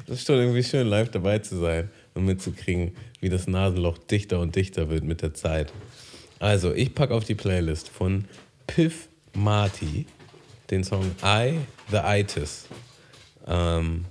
[0.06, 4.40] das ist schon irgendwie schön, live dabei zu sein und mitzukriegen, wie das Nasenloch dichter
[4.40, 5.72] und dichter wird mit der Zeit.
[6.38, 8.24] Also, ich packe auf die Playlist von
[8.66, 10.06] Piff Marty
[10.70, 11.58] den Song I,
[11.90, 12.66] The Itis.
[13.46, 14.06] Ähm,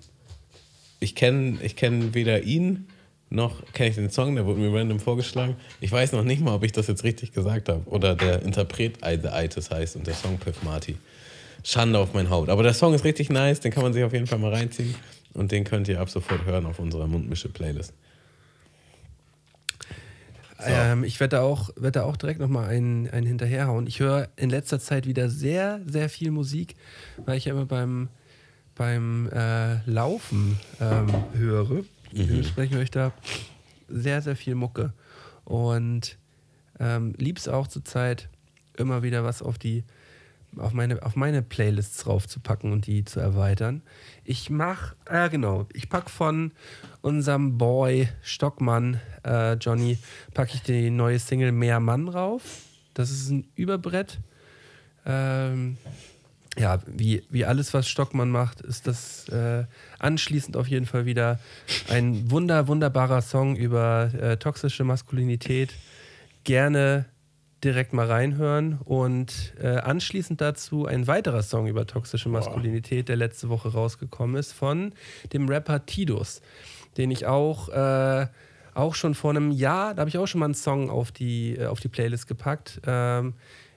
[1.00, 2.88] ich kenne ich kenn weder ihn
[3.34, 5.56] noch kenne ich den Song, der wurde mir random vorgeschlagen.
[5.82, 7.82] Ich weiß noch nicht mal, ob ich das jetzt richtig gesagt habe.
[7.89, 10.98] Oder der Interpret I The Itis heißt und der Song Piff Marty.
[11.63, 12.50] Schande auf mein Haupt.
[12.50, 14.94] Aber der Song ist richtig nice, den kann man sich auf jeden Fall mal reinziehen.
[15.34, 17.93] Und den könnt ihr ab sofort hören auf unserer Mundmische-Playlist.
[20.60, 20.65] So.
[20.65, 23.88] Ähm, ich werde da auch, werd auch direkt nochmal einen, einen hinterherhauen.
[23.88, 26.76] Ich höre in letzter Zeit wieder sehr, sehr viel Musik,
[27.26, 28.10] weil ich ja immer beim
[28.76, 31.76] beim äh, Laufen ähm, höre.
[31.76, 31.86] Mhm.
[32.12, 33.12] Dementsprechend höre ich da
[33.88, 34.93] sehr, sehr viel Mucke.
[35.46, 36.17] Und
[36.80, 38.30] ähm, lieb's auch zurzeit
[38.78, 39.84] immer wieder was auf die
[40.58, 43.82] auf meine, auf meine Playlists draufzupacken und die zu erweitern.
[44.24, 46.52] Ich mach, äh, genau, ich packe von
[47.02, 49.98] unserem Boy Stockmann, äh, Johnny,
[50.34, 52.44] packe ich die neue Single Mehr Mann rauf.
[52.94, 54.20] Das ist ein Überbrett.
[55.06, 55.78] Ähm,
[56.58, 59.66] ja, wie, wie alles, was Stockmann macht, ist das äh,
[60.00, 61.39] anschließend auf jeden Fall wieder
[61.89, 65.74] ein wunder, wunderbarer Song über äh, toxische Maskulinität.
[66.44, 67.06] Gerne
[67.63, 73.49] direkt mal reinhören und äh, anschließend dazu ein weiterer Song über toxische Maskulinität, der letzte
[73.49, 74.93] Woche rausgekommen ist, von
[75.32, 76.41] dem Rapper Tidus,
[76.97, 78.28] den ich auch, äh,
[78.73, 81.56] auch schon vor einem Jahr, da habe ich auch schon mal einen Song auf die,
[81.56, 82.82] äh, auf die Playlist gepackt.
[82.86, 83.36] Ähm,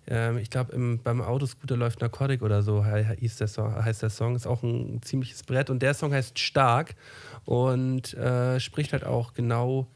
[0.08, 4.36] ähm, ich glaube, beim Autoscooter läuft Narcotic oder so heißt der, Song, heißt der Song.
[4.36, 5.70] Ist auch ein ziemliches Brett.
[5.70, 6.94] Und der Song heißt Stark
[7.44, 9.88] und äh, spricht halt auch genau,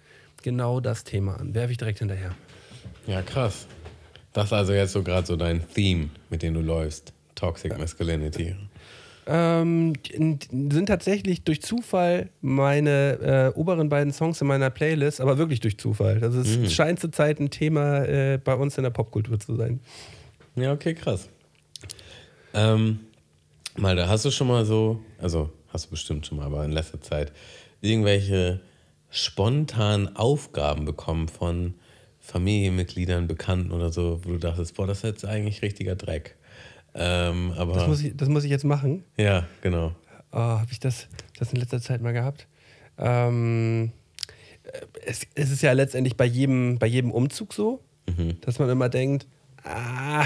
[0.42, 1.54] genau das Thema an.
[1.54, 2.34] Werfe ich direkt hinterher.
[3.06, 3.66] Ja, krass.
[4.32, 7.12] Das ist also jetzt so gerade so dein Theme, mit dem du läufst.
[7.34, 8.54] Toxic Masculinity
[9.30, 15.60] ähm, sind tatsächlich durch Zufall meine äh, oberen beiden Songs in meiner Playlist, aber wirklich
[15.60, 16.22] durch Zufall.
[16.22, 16.68] Also es mhm.
[16.68, 19.80] scheint zurzeit ein Thema äh, bei uns in der Popkultur zu sein.
[20.56, 21.28] Ja, okay, krass.
[22.54, 23.00] Ähm,
[23.76, 27.00] Malda, hast du schon mal so, also hast du bestimmt schon mal, aber in letzter
[27.00, 27.32] Zeit,
[27.80, 28.60] irgendwelche
[29.10, 31.74] spontanen Aufgaben bekommen von
[32.30, 36.36] Familienmitgliedern, Bekannten oder so, wo du dachtest, boah, das ist jetzt eigentlich richtiger Dreck.
[36.94, 39.04] Ähm, aber das, muss ich, das muss ich jetzt machen.
[39.16, 39.94] Ja, genau.
[40.32, 42.46] Oh, Habe ich das, das in letzter Zeit mal gehabt?
[42.98, 43.90] Ähm,
[45.04, 48.40] es, es, ist ja letztendlich bei jedem, bei jedem Umzug so, mhm.
[48.42, 49.26] dass man immer denkt,
[49.64, 50.24] ah,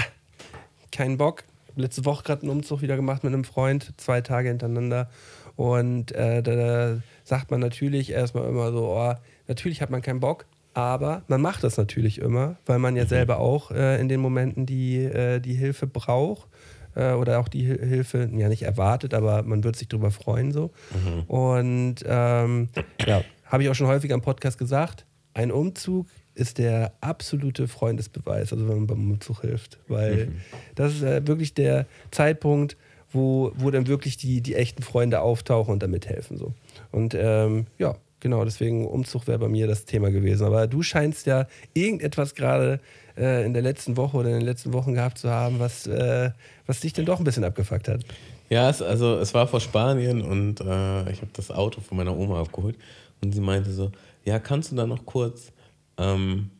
[0.91, 1.43] kein Bock.
[1.75, 5.09] Letzte Woche gerade einen Umzug wieder gemacht mit einem Freund, zwei Tage hintereinander.
[5.55, 9.15] Und äh, da, da, sagt man natürlich erstmal immer so, oh,
[9.47, 13.07] natürlich hat man keinen Bock, aber man macht das natürlich immer, weil man ja mhm.
[13.07, 16.49] selber auch äh, in den Momenten die, äh, die Hilfe braucht
[16.95, 20.71] äh, oder auch die Hilfe, ja nicht erwartet, aber man wird sich darüber freuen so.
[20.93, 21.21] Mhm.
[21.27, 22.67] Und ähm,
[23.05, 28.51] ja, habe ich auch schon häufig am Podcast gesagt, ein Umzug ist der absolute Freundesbeweis,
[28.51, 30.35] also wenn man beim Umzug hilft, weil mhm.
[30.75, 32.75] das ist äh, wirklich der Zeitpunkt,
[33.11, 36.53] wo, wo dann wirklich die, die echten Freunde auftauchen und damit helfen so.
[36.91, 40.45] Und ähm, ja, genau, deswegen Umzug wäre bei mir das Thema gewesen.
[40.45, 42.79] Aber du scheinst ja irgendetwas gerade
[43.17, 46.31] äh, in der letzten Woche oder in den letzten Wochen gehabt zu haben, was, äh,
[46.65, 48.03] was dich denn doch ein bisschen abgefuckt hat.
[48.49, 52.15] Ja, es, also es war vor Spanien und äh, ich habe das Auto von meiner
[52.15, 52.77] Oma abgeholt
[53.21, 53.91] und sie meinte so,
[54.23, 55.51] ja, kannst du da noch kurz
[55.97, 56.51] ähm,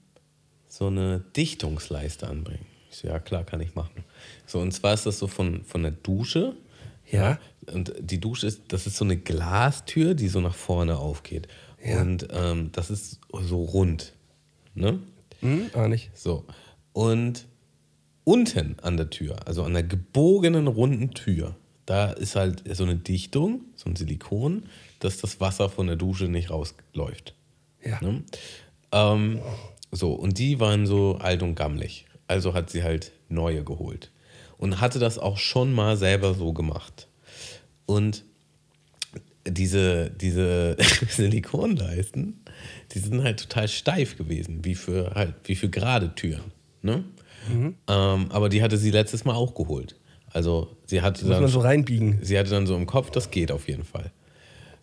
[0.68, 2.65] so eine Dichtungsleiste anbringen?
[2.89, 4.04] Ich so, ja klar, kann ich machen.
[4.46, 6.54] So, und zwar ist das so von, von der Dusche.
[7.12, 7.22] Ja.
[7.22, 7.39] ja.
[7.73, 11.47] Und die Dusche ist, das ist so eine Glastür, die so nach vorne aufgeht.
[11.84, 12.01] Ja.
[12.01, 14.13] Und ähm, das ist so rund.
[14.73, 14.99] Ne?
[15.41, 16.12] Hm, auch nicht.
[16.15, 16.45] So.
[16.93, 17.45] Und
[18.23, 22.95] unten an der Tür, also an der gebogenen runden Tür, da ist halt so eine
[22.95, 24.63] Dichtung, so ein Silikon,
[24.99, 27.36] dass das Wasser von der Dusche nicht rausläuft.
[27.84, 28.01] Ja.
[28.01, 28.23] Ne?
[28.91, 29.39] Ähm,
[29.91, 32.06] so, und die waren so alt und gammelig.
[32.28, 34.12] Also hat sie halt neue geholt.
[34.58, 37.08] Und hatte das auch schon mal selber so gemacht.
[37.86, 38.24] Und
[39.48, 40.78] diese, diese
[41.10, 42.41] Silikonleisten,
[42.91, 46.52] die sind halt total steif gewesen, wie für halt, wie für gerade Türen.
[46.82, 47.04] Ne?
[47.88, 49.95] Ähm, aber die hatte sie letztes Mal auch geholt.
[50.32, 52.19] Also sie hatte Muss dann man so reinbiegen.
[52.21, 54.12] Sie hatte dann so im Kopf, das geht auf jeden Fall.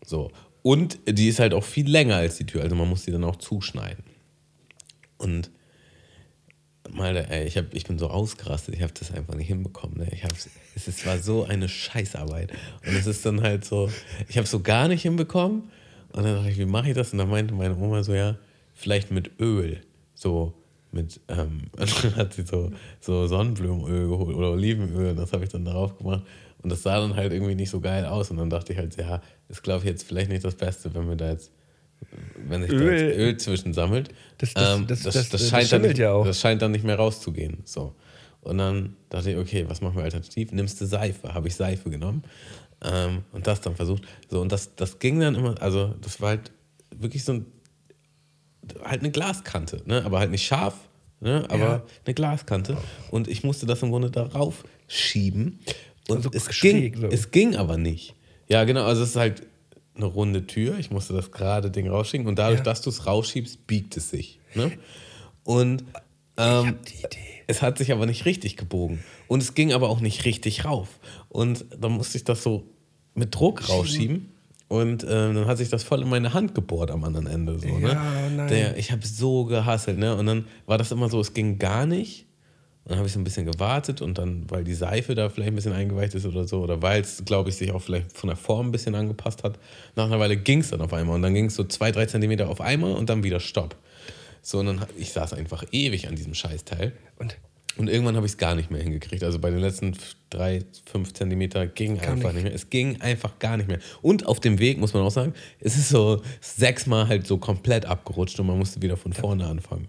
[0.04, 0.30] So.
[0.62, 3.24] Und die ist halt auch viel länger als die Tür, also man muss die dann
[3.24, 4.04] auch zuschneiden.
[5.18, 5.50] Und
[6.90, 9.98] mal, ey, ich, hab, ich bin so ausgerastet, ich habe das einfach nicht hinbekommen.
[9.98, 10.08] Ne?
[10.12, 10.24] Ich
[10.74, 12.52] es ist, war so eine Scheißarbeit.
[12.86, 13.90] Und es ist dann halt so,
[14.28, 15.70] ich habe es so gar nicht hinbekommen.
[16.12, 17.12] Und dann dachte ich, wie mache ich das?
[17.12, 18.36] Und dann meinte meine Oma so, ja,
[18.74, 19.80] vielleicht mit Öl.
[20.14, 20.54] So
[20.90, 25.10] mit, ähm, und dann hat sie so, so Sonnenblumenöl geholt oder Olivenöl.
[25.10, 26.22] Und das habe ich dann darauf gemacht.
[26.62, 28.30] Und das sah dann halt irgendwie nicht so geil aus.
[28.30, 31.08] Und dann dachte ich halt, ja, ist glaube ich jetzt vielleicht nicht das Beste, wenn
[31.08, 31.50] wir da jetzt,
[32.48, 33.00] wenn sich da Öl.
[33.08, 34.08] jetzt Öl zwischen sammelt.
[34.38, 36.24] Das- das- Ähm, das- das, das- scheint dann nicht, ja auch.
[36.26, 37.58] das scheint dann nicht mehr rauszugehen.
[37.64, 37.94] So.
[38.40, 40.50] Und dann dachte ich, okay, was machen wir alternativ?
[40.52, 41.32] Nimmst du Seife?
[41.32, 42.24] Habe ich Seife genommen
[42.84, 44.02] ähm, und das dann versucht.
[44.28, 46.50] So, und das, das ging dann immer, also das war halt
[46.96, 47.46] wirklich so ein,
[48.84, 50.04] halt eine Glaskante, ne?
[50.04, 50.74] aber halt nicht scharf,
[51.20, 51.44] ne?
[51.48, 51.82] aber Ja.
[52.04, 52.76] eine Glaskante.
[53.10, 55.60] Und ich musste das im Grunde darauf schieben.
[56.08, 57.06] Und Also es, schräg ging, so.
[57.08, 58.14] es ging aber nicht.
[58.48, 59.42] Ja, genau, also es ist halt
[59.94, 60.78] eine runde Tür.
[60.78, 62.64] Ich musste das gerade Ding rausschieben und dadurch, Ja.
[62.64, 64.38] dass du es rausschiebst, biegt es sich.
[64.54, 64.72] Ne?
[65.44, 65.84] Und
[66.36, 66.76] ähm,
[67.46, 69.02] es hat sich aber nicht richtig gebogen.
[69.28, 70.98] Und es ging aber auch nicht richtig rauf.
[71.28, 72.64] Und dann musste ich das so
[73.14, 74.30] mit Druck rausschieben.
[74.68, 77.58] Und ähm, dann hat sich das voll in meine Hand gebohrt am anderen Ende.
[77.58, 77.90] So, ne?
[77.92, 78.46] Ja.
[78.46, 79.98] Der, ich habe so gehasselt.
[79.98, 80.16] Ne?
[80.16, 82.24] Und dann war das immer so, es ging gar nicht.
[82.84, 85.52] Und dann habe ich so ein bisschen gewartet und dann, weil die Seife da vielleicht
[85.52, 88.28] ein bisschen eingeweicht ist oder so, oder weil es, glaube ich, sich auch vielleicht von
[88.28, 89.58] der Form ein bisschen angepasst hat,
[89.94, 91.14] nach einer Weile ging es dann auf einmal.
[91.14, 93.76] Und dann ging es so zwei, drei Zentimeter auf einmal und dann wieder Stopp.
[94.42, 96.92] So, und dann, ich saß einfach ewig an diesem Scheißteil.
[97.18, 97.36] Und
[97.76, 99.22] Und irgendwann habe ich es gar nicht mehr hingekriegt.
[99.22, 99.96] Also bei den letzten
[100.28, 102.34] drei, fünf Zentimeter ging einfach nicht.
[102.34, 102.54] nicht mehr.
[102.54, 103.78] Es ging einfach gar nicht mehr.
[104.02, 107.86] Und auf dem Weg, muss man auch sagen, es ist so sechsmal halt so komplett
[107.86, 109.86] abgerutscht und man musste wieder von vorne anfangen.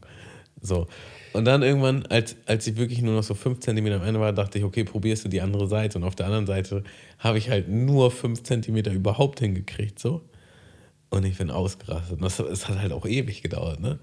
[0.62, 0.88] So.
[1.34, 4.34] Und dann irgendwann, als, als ich wirklich nur noch so fünf Zentimeter am Ende war,
[4.34, 5.98] dachte ich, okay, probierst du die andere Seite.
[5.98, 6.84] Und auf der anderen Seite
[7.20, 10.00] habe ich halt nur fünf Zentimeter überhaupt hingekriegt.
[10.00, 10.22] So.
[11.10, 12.18] Und ich bin ausgerastet.
[12.18, 14.00] Und das, es hat halt auch ewig gedauert, ne?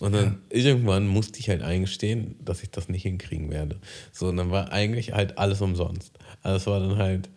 [0.00, 3.78] Und dann irgendwann musste ich halt eingestehen, dass ich das nicht hinkriegen werde.
[4.12, 6.18] So, und dann war eigentlich halt alles umsonst.
[6.42, 7.30] Also es war dann halt,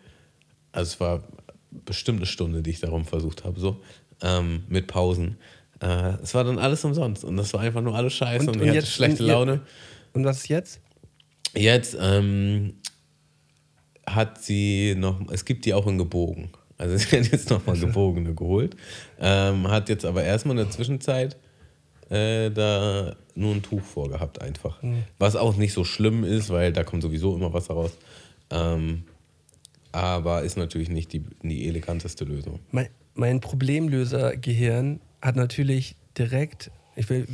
[0.72, 1.22] also es war
[1.70, 3.80] bestimmt eine Stunde, die ich darum versucht habe, so,
[4.22, 5.36] ähm, mit Pausen.
[5.80, 7.24] Äh, es war dann alles umsonst.
[7.24, 9.28] Und das war einfach nur alles scheiße und, Und- ich und hatte jetzt- schlechte und
[9.28, 9.60] Laune.
[10.12, 10.80] Und was ist jetzt?
[11.54, 12.74] Jetzt ähm,
[14.06, 16.50] hat sie noch, es gibt die auch in gebogen.
[16.76, 18.76] Also sie hat jetzt nochmal gebogene geholt.
[19.20, 21.36] Ähm, hat jetzt aber erstmal in der Zwischenzeit
[22.10, 24.78] äh, da nur ein Tuch vorgehabt einfach.
[25.18, 27.92] Was auch nicht so schlimm ist, weil da kommt sowieso immer Wasser raus.
[28.50, 29.04] Ähm,
[29.92, 32.60] aber ist natürlich nicht die, die eleganteste Lösung.
[32.72, 36.70] Mein, mein Problemlöser-Gehirn hat natürlich direkt.
[36.96, 37.26] Ich will,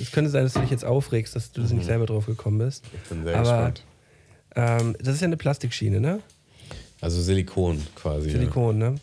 [0.00, 2.84] es könnte sein, dass du dich jetzt aufregst, dass du nicht selber drauf gekommen bist.
[2.84, 2.98] Mhm.
[3.02, 3.84] Ich bin sehr Aber gespannt.
[4.54, 6.20] ähm, das ist ja eine Plastikschiene, ne?
[7.00, 8.30] Also Silikon quasi.
[8.30, 8.94] Silikon, ne?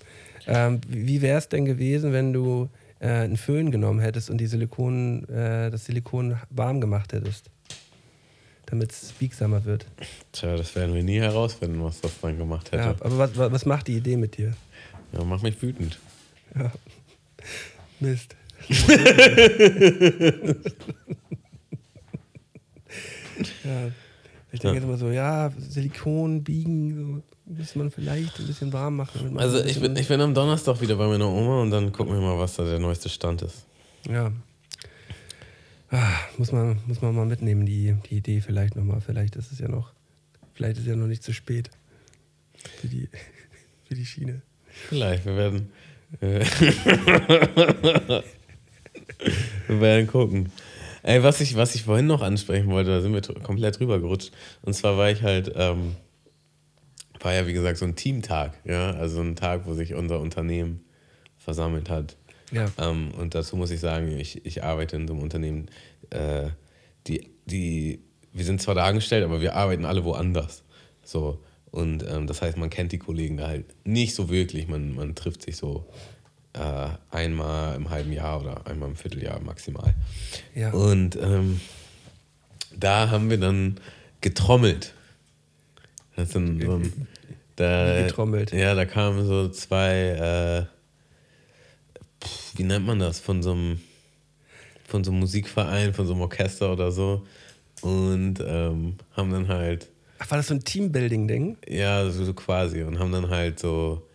[0.47, 2.69] Ähm, wie wäre es denn gewesen, wenn du
[2.99, 7.49] äh, einen Föhn genommen hättest und die Silikon, äh, das Silikon warm gemacht hättest?
[8.67, 9.85] Damit es biegsamer wird.
[9.99, 10.05] Ja.
[10.31, 12.77] Tja, das werden wir nie herausfinden, was das dann gemacht hätte.
[12.83, 14.53] Ja, Ja, aber was, was macht die Idee mit dir?
[15.25, 15.99] macht mich wütend.
[16.55, 16.71] Ja.
[17.99, 18.35] Mist.
[23.63, 23.87] ja.
[24.51, 24.73] Ich denke Ja.
[24.75, 29.37] jetzt immer so, ja, Silikon biegen, so muss man vielleicht ein bisschen warm machen.
[29.37, 32.21] Also ich bin, ich bin am Donnerstag wieder bei meiner Oma und dann gucken wir
[32.21, 33.65] mal, was da der neueste Stand ist.
[34.09, 34.31] Ja.
[35.91, 39.01] Ah, muss, man, muss man mal mitnehmen, die, die Idee vielleicht nochmal.
[39.01, 39.91] Vielleicht ist es ja noch,
[40.53, 41.69] vielleicht ist es ja noch nicht zu spät
[42.79, 43.09] für die,
[43.83, 44.41] für die Schiene.
[44.87, 45.69] Vielleicht, wir werden.
[46.21, 46.39] Äh,
[49.67, 50.51] wir werden gucken.
[51.03, 54.31] Ey, was ich, was ich vorhin noch ansprechen wollte, da sind wir komplett drüber gerutscht.
[54.63, 55.95] Und zwar war ich halt, ähm,
[57.19, 60.83] war ja wie gesagt so ein Teamtag, ja, also ein Tag, wo sich unser Unternehmen
[61.37, 62.17] versammelt hat.
[62.51, 62.71] Ja.
[62.79, 65.67] Ähm, und dazu muss ich sagen, ich, ich arbeite in so einem Unternehmen,
[66.09, 66.49] äh,
[67.07, 67.99] die, die,
[68.33, 70.63] wir sind zwar da angestellt, aber wir arbeiten alle woanders.
[71.03, 71.39] So.
[71.75, 74.69] Und ähm, das heißt, man kennt die Kollegen da halt nicht so wirklich.
[74.69, 75.85] Man, man trifft sich so
[76.53, 79.93] äh, einmal im halben Jahr oder einmal im Vierteljahr maximal.
[80.55, 80.71] Ja.
[80.71, 81.59] Und ähm,
[82.73, 83.75] da haben wir dann
[84.21, 84.93] getrommelt.
[86.15, 87.07] Das ein, so ein,
[87.57, 88.53] Da, getrommelt.
[88.53, 90.67] Ja, da kamen so zwei,
[92.21, 93.81] äh, wie nennt man das, von so einem,
[94.87, 97.25] von so einem Musikverein, von so einem Orchester oder so
[97.81, 101.57] und ähm, haben dann halt Ach, war das so ein Teambuilding-Ding?
[101.67, 102.83] Ja, so, so quasi.
[102.83, 104.07] Und haben dann halt so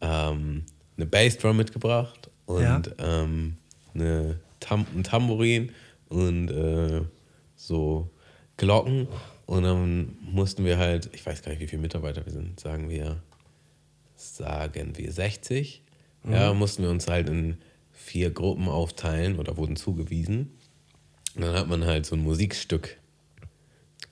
[0.00, 0.64] ähm,
[0.96, 2.82] eine Bassdrum mitgebracht und Ja.
[2.98, 3.56] ähm,
[3.94, 5.72] eine Tam ein Tambourin
[6.08, 7.02] und äh,
[7.56, 8.10] so
[8.56, 9.08] Glocken.
[9.46, 12.88] Und dann mussten wir halt, ich weiß gar nicht, wie viele Mitarbeiter wir sind, sagen
[12.88, 13.22] wir,
[14.16, 15.82] sagen wir 60.
[16.26, 17.58] Ja, mussten wir uns halt in
[17.92, 20.56] vier Gruppen aufteilen oder wurden zugewiesen.
[21.34, 22.96] Und dann hat man halt so ein Musikstück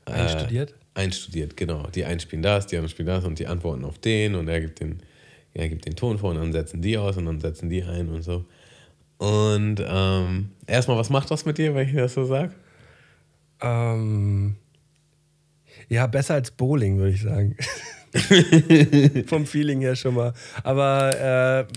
[0.05, 0.74] Einstudiert?
[0.94, 1.87] Einstudiert, genau.
[1.88, 4.61] Die einen spielen das, die anderen spielen das und die antworten auf den und er
[4.61, 5.02] gibt den,
[5.55, 8.09] er gibt den Ton vor und dann setzen die aus und dann setzen die ein
[8.09, 8.44] und so.
[9.18, 12.55] Und ähm, erstmal, was macht das mit dir, wenn ich das so sage?
[13.61, 14.57] Ähm,
[15.88, 17.57] ja, besser als Bowling, würde ich sagen.
[19.26, 20.35] Vom Feeling her schon mal.
[20.64, 21.68] Aber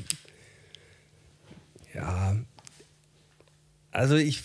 [1.93, 2.35] äh, ja,
[3.91, 4.41] also ich,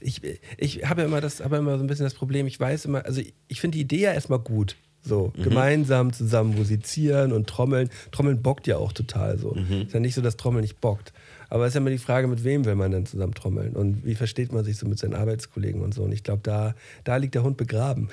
[0.00, 0.20] ich,
[0.56, 3.04] ich habe ja immer das, habe immer so ein bisschen das Problem, ich weiß immer,
[3.04, 4.76] also ich, ich finde die Idee ja erstmal gut.
[5.02, 7.88] So, gemeinsam zusammen musizieren und trommeln.
[8.12, 9.54] Trommeln bockt ja auch total so.
[9.54, 11.14] Ist ja nicht so, dass Trommeln nicht bockt.
[11.48, 14.04] Aber es ist ja immer die Frage, mit wem will man denn zusammen trommeln und
[14.04, 16.02] wie versteht man sich so mit seinen Arbeitskollegen und so.
[16.02, 18.10] Und ich glaube, da, da liegt der Hund begraben.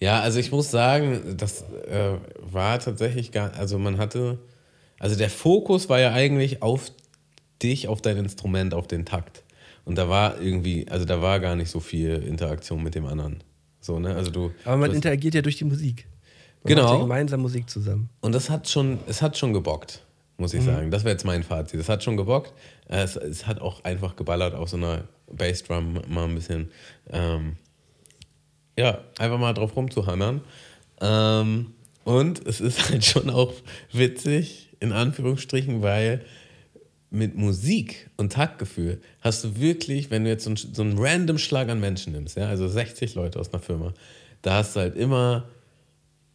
[0.00, 4.38] Ja, also ich muss sagen, das äh, war tatsächlich gar, also man hatte,
[4.98, 6.92] also der Fokus war ja eigentlich auf
[7.62, 9.42] dich, auf dein Instrument, auf den Takt.
[9.86, 13.42] Und da war irgendwie, also da war gar nicht so viel Interaktion mit dem anderen.
[13.80, 14.14] So, ne?
[14.14, 14.50] Also du.
[14.64, 16.06] Aber man du hast- interagiert ja durch die Musik.
[16.64, 16.94] Man Genau.
[16.94, 18.10] ja gemeinsam Musik zusammen.
[18.20, 20.04] Und das hat schon, es hat schon gebockt,
[20.36, 20.90] muss ich sagen.
[20.90, 21.78] Das wäre jetzt mein Fazit.
[21.80, 22.52] Es hat schon gebockt.
[22.88, 26.70] Es, es hat auch einfach geballert auf so einer Bassdrum mal ein bisschen,
[27.10, 27.56] ähm,
[28.78, 30.40] ja, einfach mal drauf rumzuhammern.
[31.00, 31.72] Ähm,
[32.04, 33.52] und es ist halt schon auch
[33.92, 36.24] witzig, in Anführungsstrichen, weil
[37.16, 41.38] mit Musik und Taktgefühl hast du wirklich, wenn du jetzt so einen, so einen random
[41.38, 43.92] Schlag an Menschen nimmst, ja, also 60 Leute aus einer Firma,
[44.42, 45.48] da hast du halt immer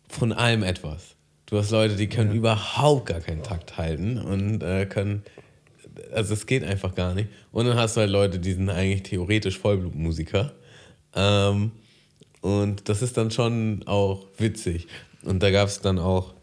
[0.10, 1.16] von allem etwas.
[1.46, 5.24] Du hast Leute, die können überhaupt gar keinen Takt halten und äh, können,
[6.14, 7.30] also es geht einfach gar nicht.
[7.52, 10.54] Und dann hast du halt Leute, die sind eigentlich theoretisch Vollblutmusiker.
[11.16, 11.72] Ähm,
[12.42, 14.88] und das ist dann schon auch witzig.
[15.24, 16.34] Und da gab es dann auch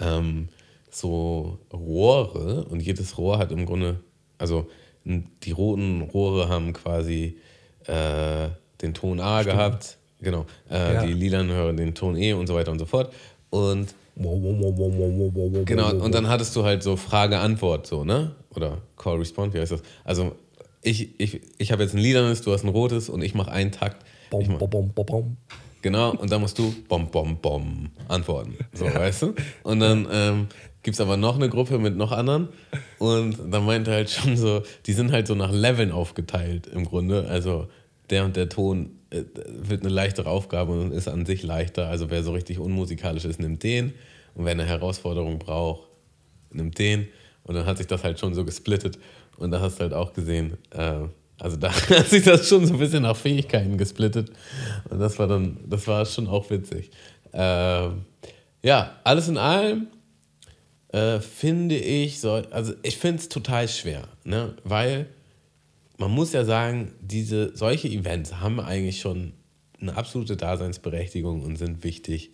[0.00, 0.48] ähm,
[0.94, 4.00] so Rohre und jedes Rohr hat im Grunde,
[4.38, 4.66] also
[5.04, 7.38] die roten Rohre haben quasi
[7.86, 8.48] äh,
[8.82, 11.02] den Ton A gehabt, genau, äh, Ja.
[11.06, 13.12] die lilanen Röhre den Ton E und so weiter und so fort.
[13.50, 13.94] Und
[15.64, 18.34] genau, und dann hattest du halt so Frage-Antwort, so, ne?
[18.54, 19.82] Oder Call-Response, wie heißt das?
[20.04, 20.32] Also
[20.82, 23.72] ich, ich, ich habe jetzt ein lilanes, du hast ein rotes und ich mache einen
[23.72, 24.04] Takt.
[24.30, 25.36] Bom, Ich mach, bom, bom, bom, bom.
[25.82, 28.56] Genau, und dann musst du bom, bom, bom antworten.
[28.72, 29.34] So, weißt du?
[29.62, 30.46] Und dann ähm,
[30.82, 32.48] gibt es aber noch eine Gruppe mit noch anderen.
[32.98, 37.28] Und dann meinte halt schon so, die sind halt so nach Leveln aufgeteilt im Grunde.
[37.28, 37.68] Also
[38.10, 41.88] der und der Ton äh, wird eine leichtere Aufgabe und ist an sich leichter.
[41.88, 43.94] Also wer so richtig unmusikalisch ist, nimmt den.
[44.34, 45.88] Und wer eine Herausforderung braucht,
[46.50, 47.08] nimmt den.
[47.44, 48.98] Und dann hat sich das halt schon so gesplittet.
[49.36, 51.04] Und da hast du halt auch gesehen, äh,
[51.38, 54.30] also da hat sich das schon so ein bisschen nach Fähigkeiten gesplittet.
[54.90, 56.90] Und das war dann, das war schon auch witzig.
[57.32, 58.04] Ähm,
[58.62, 59.88] ja, alles in allem
[60.88, 64.56] äh, finde ich, so, also ich finde es total schwer, ne?
[64.64, 65.06] weil
[65.98, 69.32] man muss ja sagen, diese, solche Events haben eigentlich schon
[69.80, 72.32] eine absolute Daseinsberechtigung und sind wichtig.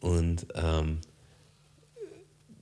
[0.00, 0.98] Und ähm,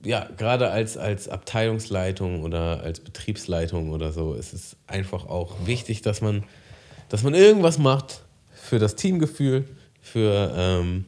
[0.03, 6.01] ja, gerade als, als Abteilungsleitung oder als Betriebsleitung oder so ist es einfach auch wichtig,
[6.01, 6.43] dass man,
[7.09, 9.65] dass man irgendwas macht für das Teamgefühl,
[10.01, 11.05] für ähm,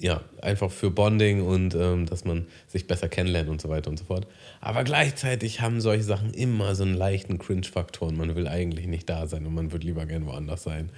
[0.00, 3.98] ja, einfach für Bonding und ähm, dass man sich besser kennenlernt und so weiter und
[3.98, 4.26] so fort.
[4.60, 9.08] Aber gleichzeitig haben solche Sachen immer so einen leichten Cringe-Faktor und man will eigentlich nicht
[9.08, 10.90] da sein und man würde lieber gerne woanders sein.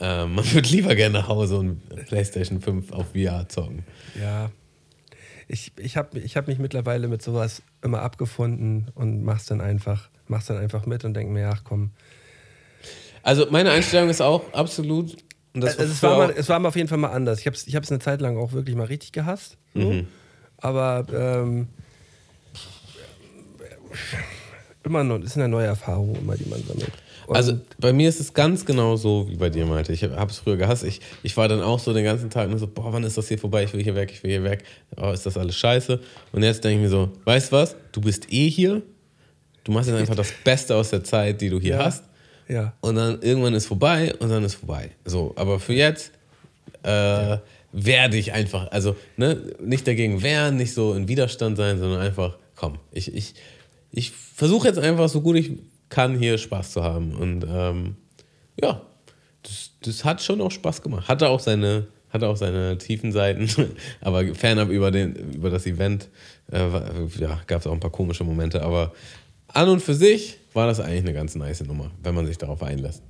[0.00, 3.84] Ähm, man würde lieber gerne nach Hause und PlayStation 5 auf VR zocken.
[4.20, 4.50] Ja.
[5.48, 10.10] Ich, ich habe ich hab mich mittlerweile mit sowas immer abgefunden und mach's dann einfach,
[10.26, 11.90] mach's dann einfach mit und denk mir, ach komm.
[13.22, 15.16] Also meine Einstellung ist auch absolut.
[15.54, 17.40] Also es, war mal, es war mal auf jeden Fall mal anders.
[17.40, 19.56] Ich habe es ich hab's eine Zeit lang auch wirklich mal richtig gehasst.
[19.74, 19.80] So.
[19.80, 20.08] Mhm.
[20.58, 21.68] Aber ähm,
[24.84, 26.92] immer noch, ist eine neue Erfahrung, immer, die man sammelt.
[27.28, 29.92] Und Also bei mir ist es ganz genau so wie bei dir, Malte.
[29.92, 30.82] Ich habe es früher gehasst.
[30.82, 33.28] Ich, ich war dann auch so den ganzen Tag nur so, boah, wann ist das
[33.28, 33.64] hier vorbei?
[33.64, 34.64] Ich will hier weg, ich will hier weg.
[34.96, 36.00] Oh, ist das alles scheiße?
[36.32, 37.76] Und jetzt denke ich mir so, weißt du was?
[37.92, 38.80] Du bist eh hier.
[39.64, 41.84] Du machst jetzt einfach das Beste aus der Zeit, die du hier Ja.
[41.84, 42.04] hast.
[42.48, 42.72] ja.
[42.80, 44.90] Und dann irgendwann ist vorbei und dann ist vorbei.
[45.04, 46.12] So, aber für jetzt
[46.82, 47.36] äh,
[47.72, 48.70] wehr dich einfach.
[48.70, 53.34] Also ne, nicht dagegen wehren, nicht so in Widerstand sein, sondern einfach, komm, ich, ich,
[53.92, 55.50] ich versuche jetzt einfach so gut ich
[55.88, 57.14] kann hier Spaß zu haben.
[57.14, 57.96] Und ähm,
[58.60, 58.82] ja,
[59.42, 61.08] das, das hat schon auch Spaß gemacht.
[61.08, 63.48] Hatte auch seine, hatte auch seine tiefen Seiten,
[64.00, 66.08] aber fernab über, den, über das Event
[66.50, 66.58] äh,
[67.18, 68.62] ja, gab es auch ein paar komische Momente.
[68.62, 68.92] Aber
[69.48, 72.62] an und für sich war das eigentlich eine ganz nice Nummer, wenn man sich darauf
[72.62, 73.02] einlässt.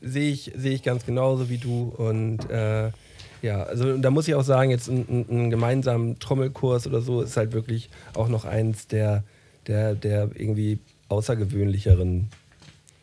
[0.00, 1.92] Sehe ich, sehe ich ganz genauso wie du.
[1.96, 2.90] Und äh,
[3.42, 7.36] ja, also da muss ich auch sagen, jetzt ein, ein gemeinsamen Trommelkurs oder so ist
[7.36, 9.24] halt wirklich auch noch eins der,
[9.66, 10.78] der, der irgendwie
[11.08, 12.28] außergewöhnlicheren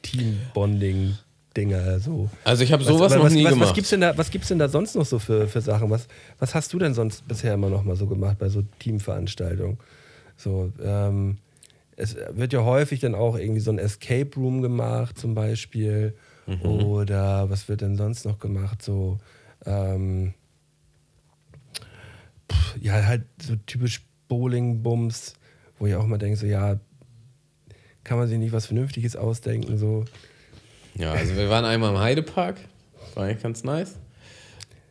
[0.01, 1.17] Teambonding
[1.55, 1.99] Dinger.
[1.99, 2.29] So.
[2.43, 3.69] Also ich habe sowas was, noch was, nie was, gemacht.
[3.69, 5.89] Was gibt's denn da, was gibt's denn da sonst noch so für, für Sachen?
[5.89, 6.07] Was,
[6.39, 9.77] was hast du denn sonst bisher immer noch mal so gemacht bei so Teamveranstaltungen?
[10.37, 11.37] So, ähm,
[11.95, 16.13] es wird ja häufig dann auch irgendwie so ein Escape Room gemacht, zum Beispiel.
[16.45, 16.61] Mhm.
[16.61, 18.81] Oder was wird denn sonst noch gemacht?
[18.81, 19.17] So,
[19.65, 20.33] ähm,
[22.51, 25.35] pff, ja, halt so typisch Bowling-Bums,
[25.79, 26.79] wo ich auch mal denke, so, ja,
[28.05, 30.05] kann man sich nicht was Vernünftiges ausdenken, so.
[30.95, 32.55] Ja, also wir waren einmal im Heidepark,
[33.15, 33.95] war eigentlich ganz nice.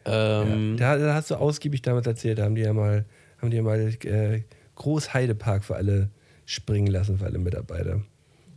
[0.05, 3.07] Ähm, ja, da, da, hast du ausgiebig damals erzählt, da haben die ja mal,
[3.41, 4.43] haben die ja mal äh,
[4.75, 6.11] Groß Heidepark für alle
[6.45, 8.03] springen lassen, für alle Mitarbeiter.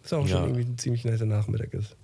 [0.03, 1.95] Was auch schon irgendwie ein ziemlich nicer Nachmittag ist.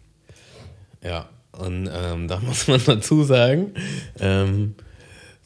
[1.02, 3.74] Ja, und ähm, da muss man dazu sagen,
[4.20, 4.76] ähm,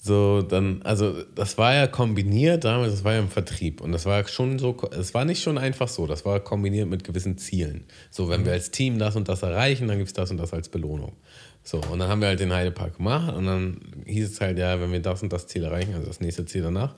[0.07, 4.05] so dann, also das war ja kombiniert damals, das war ja im Vertrieb und das
[4.05, 7.85] war schon so, es war nicht schon einfach so, das war kombiniert mit gewissen Zielen.
[8.09, 8.45] So, wenn mhm.
[8.45, 11.17] wir als Team das und das erreichen, dann gibt es das und das als Belohnung.
[11.63, 14.79] So, und dann haben wir halt den Heidepark gemacht und dann hieß es halt, ja,
[14.79, 16.95] wenn wir das und das Ziel erreichen, also das nächste Ziel danach,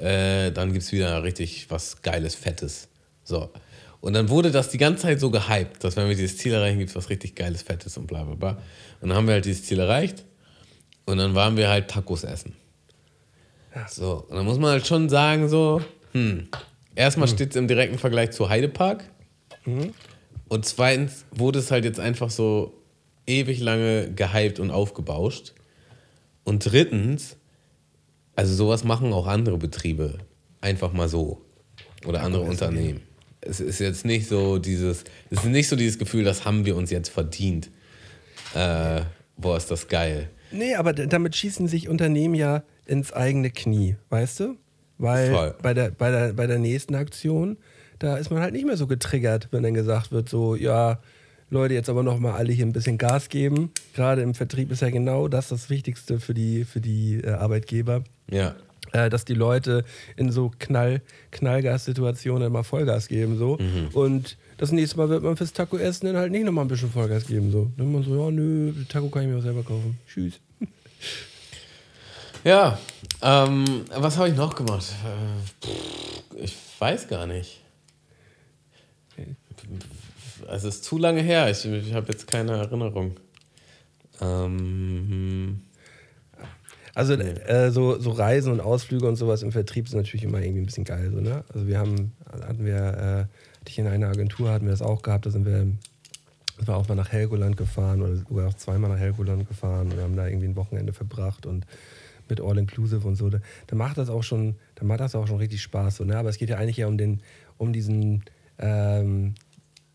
[0.00, 2.88] äh, dann gibt es wieder richtig was Geiles, Fettes.
[3.24, 3.50] So.
[4.00, 6.78] Und dann wurde das die ganze Zeit so gehypt, dass wenn wir dieses Ziel erreichen,
[6.78, 8.62] gibt es was richtig Geiles, Fettes und bla bla bla.
[9.00, 10.24] Und dann haben wir halt dieses Ziel erreicht
[11.06, 12.54] und dann waren wir halt Tacos essen.
[13.74, 13.88] Ja.
[13.88, 15.82] So, und dann muss man halt schon sagen, so,
[16.12, 16.48] hm,
[16.94, 17.32] erstmal mhm.
[17.32, 19.04] steht es im direkten Vergleich zu Heidepark.
[19.64, 19.92] Mhm.
[20.48, 22.74] Und zweitens wurde es halt jetzt einfach so
[23.26, 25.54] ewig lange gehypt und aufgebauscht.
[26.44, 27.36] Und drittens,
[28.36, 30.18] also sowas machen auch andere Betriebe
[30.60, 31.40] einfach mal so.
[32.04, 33.00] Oder andere Unternehmen.
[33.40, 36.76] Es ist jetzt nicht so dieses, es ist nicht so dieses Gefühl, das haben wir
[36.76, 37.70] uns jetzt verdient.
[38.54, 39.02] Äh,
[39.36, 40.30] boah, ist das geil.
[40.52, 44.56] Nee, aber damit schießen sich Unternehmen ja ins eigene Knie, weißt du?
[44.98, 47.56] Weil bei der, bei, der, bei der nächsten Aktion,
[47.98, 51.00] da ist man halt nicht mehr so getriggert, wenn dann gesagt wird, so, ja,
[51.50, 53.72] Leute, jetzt aber nochmal alle hier ein bisschen Gas geben.
[53.94, 58.04] Gerade im Vertrieb ist ja genau das das Wichtigste für die, für die äh, Arbeitgeber.
[58.30, 58.54] Ja.
[58.92, 59.84] Äh, dass die Leute
[60.16, 63.38] in so Knall, Knallgas-Situationen mal Vollgas geben.
[63.38, 63.56] So.
[63.56, 63.88] Mhm.
[63.94, 67.26] Und das nächste Mal wird man fürs Taco-Essen dann halt nicht nochmal ein bisschen Vollgas
[67.26, 67.50] geben.
[67.50, 67.70] So.
[67.76, 69.98] Dann man so, ja, nö, Taco kann ich mir auch selber kaufen.
[70.06, 70.40] Tschüss.
[72.44, 72.78] Ja,
[73.22, 74.92] ähm, was habe ich noch gemacht?
[75.64, 77.60] Äh, ich weiß gar nicht.
[80.48, 81.48] Also es ist zu lange her.
[81.50, 83.14] Ich, ich habe jetzt keine Erinnerung.
[84.20, 85.62] Ähm,
[86.94, 87.24] also nee.
[87.24, 90.66] äh, so, so Reisen und Ausflüge und sowas im Vertrieb sind natürlich immer irgendwie ein
[90.66, 91.10] bisschen geil.
[91.12, 91.44] So, ne?
[91.52, 95.02] Also wir haben, hatten wir, äh, hatte ich in einer Agentur, hatten wir das auch
[95.02, 95.78] gehabt, da sind wir, sind
[96.66, 100.16] wir auch mal nach Helgoland gefahren oder sogar auch zweimal nach Helgoland gefahren und haben
[100.16, 101.66] da irgendwie ein Wochenende verbracht und
[102.28, 105.36] mit All-Inclusive und so, da, da, macht das auch schon, da macht das auch schon
[105.38, 105.96] richtig Spaß.
[105.96, 106.16] So, ne?
[106.16, 107.20] Aber es geht ja eigentlich ja um den,
[107.58, 108.24] um diesen
[108.58, 109.34] ähm,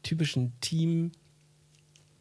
[0.04, 1.12] typischen Team,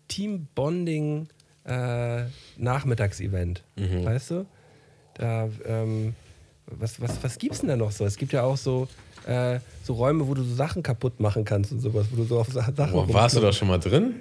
[0.09, 1.29] Team-Bonding
[1.65, 2.25] äh,
[2.57, 3.65] Nachmittagsevent.
[3.77, 4.05] Mhm.
[4.05, 4.47] Weißt du?
[5.19, 6.15] Da, ähm,
[6.67, 8.05] was, was, was gibt's denn da noch so?
[8.05, 8.89] Es gibt ja auch so,
[9.27, 12.39] äh, so Räume, wo du so Sachen kaputt machen kannst und sowas, wo du so
[12.39, 12.75] auf Sachen.
[12.75, 14.15] Boah, warst du da schon mal drin?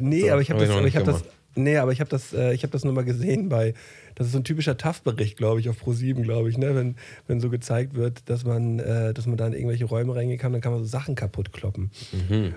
[0.00, 1.24] nee, so, aber ich habe das, hab das,
[1.54, 3.74] nee, aber ich habe das, äh, ich habe das nur mal gesehen bei,
[4.14, 6.74] das ist so ein typischer TAF-Bericht, glaube ich, auf Pro7, glaube ich, ne?
[6.74, 10.38] wenn, wenn so gezeigt wird, dass man, äh, dass man da in irgendwelche Räume reingehen
[10.38, 11.90] kann, dann kann man so Sachen kaputt kloppen.
[12.12, 12.54] Mhm.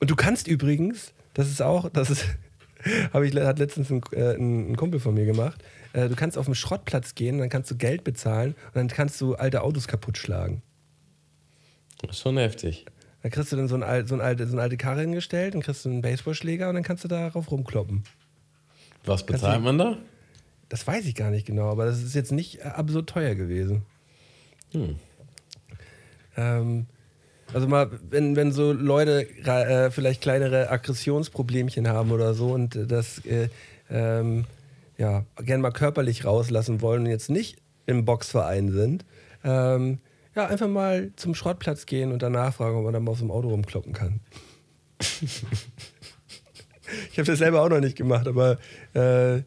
[0.00, 2.26] Und du kannst übrigens, das ist auch, das ist,
[3.12, 5.62] habe ich, hat letztens ein, äh, ein, Kumpel von mir gemacht,
[5.92, 9.20] äh, du kannst auf den Schrottplatz gehen, dann kannst du Geld bezahlen und dann kannst
[9.20, 10.62] du alte Autos kaputt schlagen.
[12.00, 12.86] Das ist schon heftig.
[13.22, 15.62] Da kriegst du dann so, ein, so, ein alte, so eine alte Karre hingestellt, dann
[15.62, 18.02] kriegst du einen Baseballschläger und dann kannst du darauf rumkloppen.
[19.04, 19.96] Was bezahlt man da?
[20.68, 23.82] Das weiß ich gar nicht genau, aber das ist jetzt nicht äh, absurd teuer gewesen.
[24.72, 24.96] Hm.
[26.36, 26.86] Ähm,
[27.52, 33.24] also mal, wenn, wenn so Leute äh, vielleicht kleinere Aggressionsproblemchen haben oder so und das
[33.26, 33.48] äh,
[33.90, 34.46] ähm,
[34.98, 39.04] ja, gerne mal körperlich rauslassen wollen und jetzt nicht im Boxverein sind,
[39.44, 39.98] ähm,
[40.34, 43.30] ja, einfach mal zum Schrottplatz gehen und danach fragen, ob man dann mal aus dem
[43.30, 44.20] Auto rumkloppen kann.
[47.10, 48.58] Ich habe das selber auch noch nicht gemacht, aber
[48.94, 49.42] äh,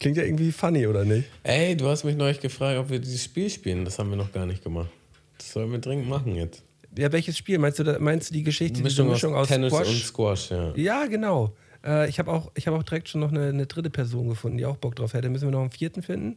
[0.00, 1.28] klingt ja irgendwie funny, oder nicht?
[1.42, 3.84] Ey, du hast mich neulich gefragt, ob wir dieses Spiel spielen.
[3.84, 4.90] Das haben wir noch gar nicht gemacht.
[5.38, 6.62] Das sollen wir dringend machen jetzt.
[6.96, 7.58] Ja, welches Spiel?
[7.58, 9.88] Meinst du, meinst du die Geschichte, Mischung, diese Mischung aus, aus Tennis Squash?
[9.88, 10.72] und Squash, ja.
[10.76, 11.52] Ja, genau.
[11.84, 14.66] Äh, ich habe auch, hab auch direkt schon noch eine, eine dritte Person gefunden, die
[14.66, 15.28] auch Bock drauf hätte.
[15.28, 16.36] Müssen wir noch einen vierten finden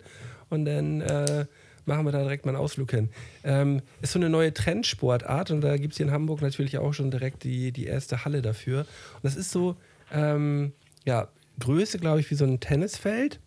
[0.50, 1.46] und dann äh,
[1.86, 3.10] machen wir da direkt mal einen Ausflug hin.
[3.44, 6.94] Ähm, ist so eine neue Trendsportart und da gibt es hier in Hamburg natürlich auch
[6.94, 8.82] schon direkt die, die erste Halle dafür.
[8.82, 9.76] Und das ist so,
[10.12, 10.74] ähm,
[11.06, 11.30] ja,
[11.60, 13.40] Größe, glaube ich, wie so ein Tennisfeld,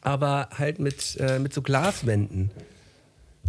[0.00, 2.50] aber halt mit, äh, mit so Glaswänden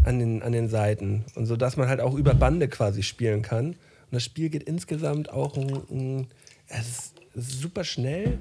[0.04, 1.24] an den, an den Seiten.
[1.36, 3.68] Und so, dass man halt auch über Bande quasi spielen kann.
[3.68, 3.78] Und
[4.12, 6.28] das Spiel geht insgesamt auch ein, ein
[6.68, 8.38] es ist super schnell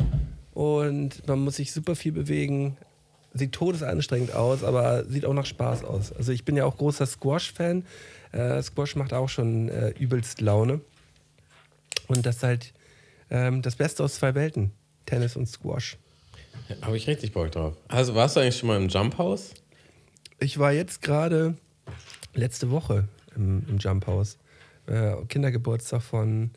[0.55, 2.77] und man muss sich super viel bewegen.
[3.35, 6.13] Sieht todesanstrengend aus, aber sieht auch nach Spaß aus.
[6.13, 7.85] Also ich bin ja auch großer Squash-Fan.
[8.33, 10.81] Äh, Squash macht auch schon äh, übelst Laune.
[12.09, 12.73] Und das ist halt
[13.31, 14.73] ähm, das Beste aus zwei Welten.
[15.07, 15.99] Tennis und Squash.
[16.83, 17.77] Habe ich richtig Bock drauf.
[17.89, 19.55] Also warst du eigentlich schon mal im Jump House?
[20.41, 21.55] Ich war jetzt gerade
[22.35, 24.39] letzte Woche im, im Jump House.
[24.87, 26.51] Äh, Kindergeburtstag von,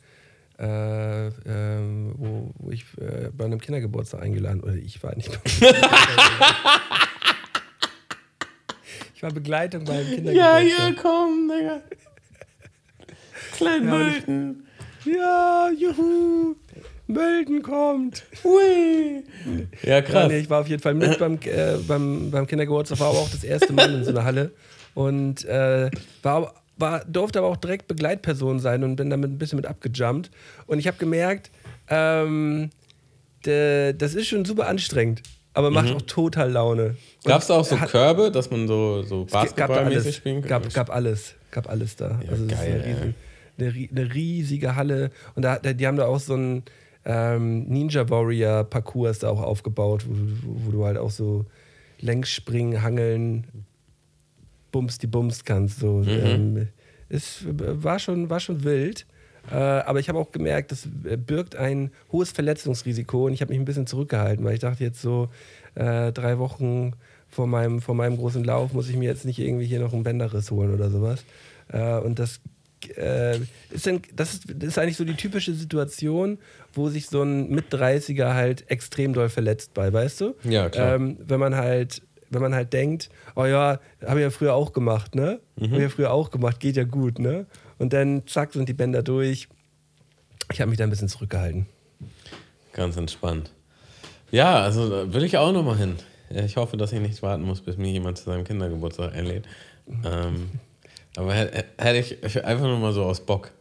[0.61, 5.67] äh, ähm, wo, wo ich äh, bei einem Kindergeburtstag eingeladen oder ich war nicht bei
[5.67, 5.75] einem
[9.15, 10.95] Ich war Begleitung beim Kindergeburtstag.
[11.01, 11.81] komm, Digga.
[13.55, 14.67] Klein Ja, Mölten.
[15.05, 16.55] Ja, juhu,
[17.07, 18.23] Mölden kommt.
[18.43, 19.23] Hui.
[19.83, 20.27] Ja, Ja, krass.
[20.29, 23.29] nee, ich war auf jeden Fall mit beim, äh, beim, beim Kindergeburtstag, war aber auch
[23.29, 24.51] das erste Mal in so einer Halle
[24.93, 25.89] und äh,
[26.23, 30.29] war, war, durfte aber auch direkt Begleitperson sein und bin damit ein bisschen mit abgejumpt.
[30.67, 31.51] Und ich habe gemerkt,
[31.89, 32.69] ähm,
[33.45, 35.21] de, das ist schon super anstrengend,
[35.53, 36.95] aber macht auch total Laune.
[37.23, 40.49] Gab es da auch so hat- Körbe, dass man so, so Basketballmäßig spielen kann?
[40.63, 42.19] gab, gab alles, gab alles da.
[42.23, 43.15] Ja, also geil, ist eine, riesen,
[43.59, 46.63] eine, eine riesige Halle und da, die haben da auch so einen
[47.05, 50.13] ähm, Ninja Warrior Parcours da auch aufgebaut, wo,
[50.43, 51.45] wo, wo du halt auch so
[51.99, 53.45] längs springen, hangeln,
[54.71, 55.79] bums die Bums kannst.
[55.79, 55.97] So.
[55.97, 56.07] Mhm.
[56.07, 56.67] Ähm,
[57.09, 59.05] es war schon, war schon wild.
[59.49, 63.59] Äh, aber ich habe auch gemerkt, das birgt ein hohes Verletzungsrisiko und ich habe mich
[63.59, 65.29] ein bisschen zurückgehalten, weil ich dachte jetzt so
[65.73, 66.93] äh, drei Wochen
[67.27, 70.03] vor meinem, vor meinem großen Lauf muss ich mir jetzt nicht irgendwie hier noch einen
[70.03, 71.23] Bänderriss holen oder sowas.
[71.69, 72.39] Äh, und das
[72.97, 73.37] äh,
[73.69, 76.37] ist, dann, das, ist, das ist eigentlich so die typische Situation,
[76.73, 80.35] wo sich so ein Mit-30er halt extrem doll verletzt bei, weißt du?
[80.43, 80.95] Ja, klar.
[80.95, 82.01] Ähm, wenn man halt
[82.31, 85.39] wenn man halt denkt, oh ja, habe ich ja früher auch gemacht, ne?
[85.57, 85.65] Mhm.
[85.65, 87.45] Habe ich ja früher auch gemacht, geht ja gut, ne?
[87.77, 89.47] Und dann zack sind die Bänder durch.
[90.51, 91.65] Ich habe mich da ein bisschen zurückgehalten.
[92.73, 93.51] Ganz entspannt.
[94.31, 95.95] Ja, also will ich auch noch mal hin.
[96.29, 99.45] Ich hoffe, dass ich nicht warten muss, bis mir jemand zu seinem Kindergeburtstag einlädt.
[100.05, 100.49] Ähm,
[101.17, 103.51] aber hä- hä- hätte ich einfach nur mal so aus Bock.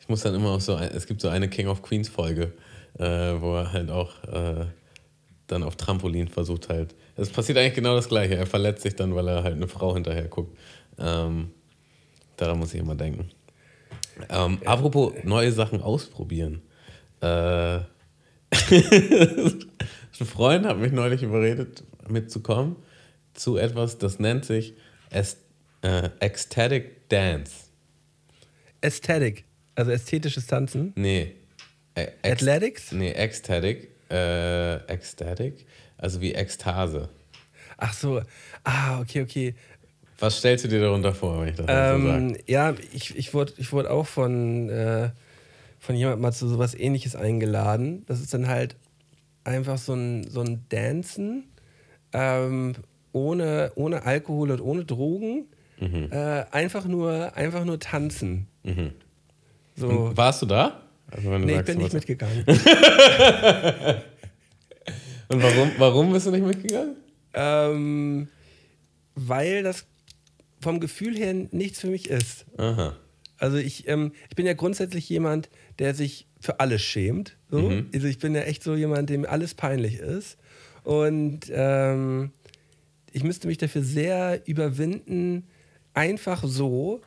[0.00, 2.52] Ich muss dann immer auch so, es gibt so eine King of Queens Folge,
[2.98, 3.04] äh,
[3.40, 4.66] wo er halt auch äh,
[5.50, 6.94] dann auf Trampolin versucht halt.
[7.16, 8.36] Es passiert eigentlich genau das Gleiche.
[8.36, 10.56] Er verletzt sich dann, weil er halt eine Frau hinterher guckt.
[10.98, 11.50] Ähm,
[12.36, 13.30] daran muss ich immer denken.
[14.28, 16.62] Ähm, Apropos neue Sachen ausprobieren.
[17.20, 17.26] Äh,
[18.50, 22.76] ein Freund hat mich neulich überredet, mitzukommen
[23.34, 24.74] zu etwas, das nennt sich
[25.10, 27.52] äh, Ecstatic Dance.
[28.80, 29.44] Ästhetik,
[29.74, 30.92] also ästhetisches Tanzen.
[30.96, 31.34] Nee.
[31.94, 32.92] Ex- Athletics?
[32.92, 33.89] Nee, Ecstatic.
[34.10, 35.66] Äh, Ecstatic,
[35.98, 37.08] also wie Ekstase.
[37.76, 38.20] Ach so,
[38.64, 39.54] ah, okay, okay.
[40.18, 42.08] Was stellst du dir darunter vor, wenn ich das so sage?
[42.08, 45.10] Ähm, ja, ich, ich wurde ich wurde auch von, äh,
[45.78, 48.04] von jemandem mal zu sowas ähnliches eingeladen.
[48.06, 48.76] Das ist dann halt
[49.44, 51.44] einfach so ein, so ein Dancen
[52.12, 52.74] ähm,
[53.12, 55.46] ohne, ohne Alkohol und ohne Drogen.
[55.80, 58.46] Äh, einfach, nur, einfach nur tanzen.
[59.76, 59.88] So.
[59.88, 60.82] Und warst du da?
[61.10, 62.44] Also nee, ich bin nicht mitgegangen.
[65.28, 66.96] Und warum, warum bist du nicht mitgegangen?
[67.34, 68.28] ähm,
[69.14, 69.86] weil das
[70.60, 72.46] vom Gefühl her nichts für mich ist.
[72.58, 72.96] Aha.
[73.38, 75.48] Also ich, ähm, ich bin ja grundsätzlich jemand,
[75.78, 77.38] der sich für alles schämt.
[77.50, 77.72] So.
[77.94, 80.36] Also ich bin ja echt so jemand, dem alles peinlich ist.
[80.84, 82.32] Und ähm,
[83.12, 85.46] ich müsste mich dafür sehr überwinden,
[85.94, 87.00] einfach so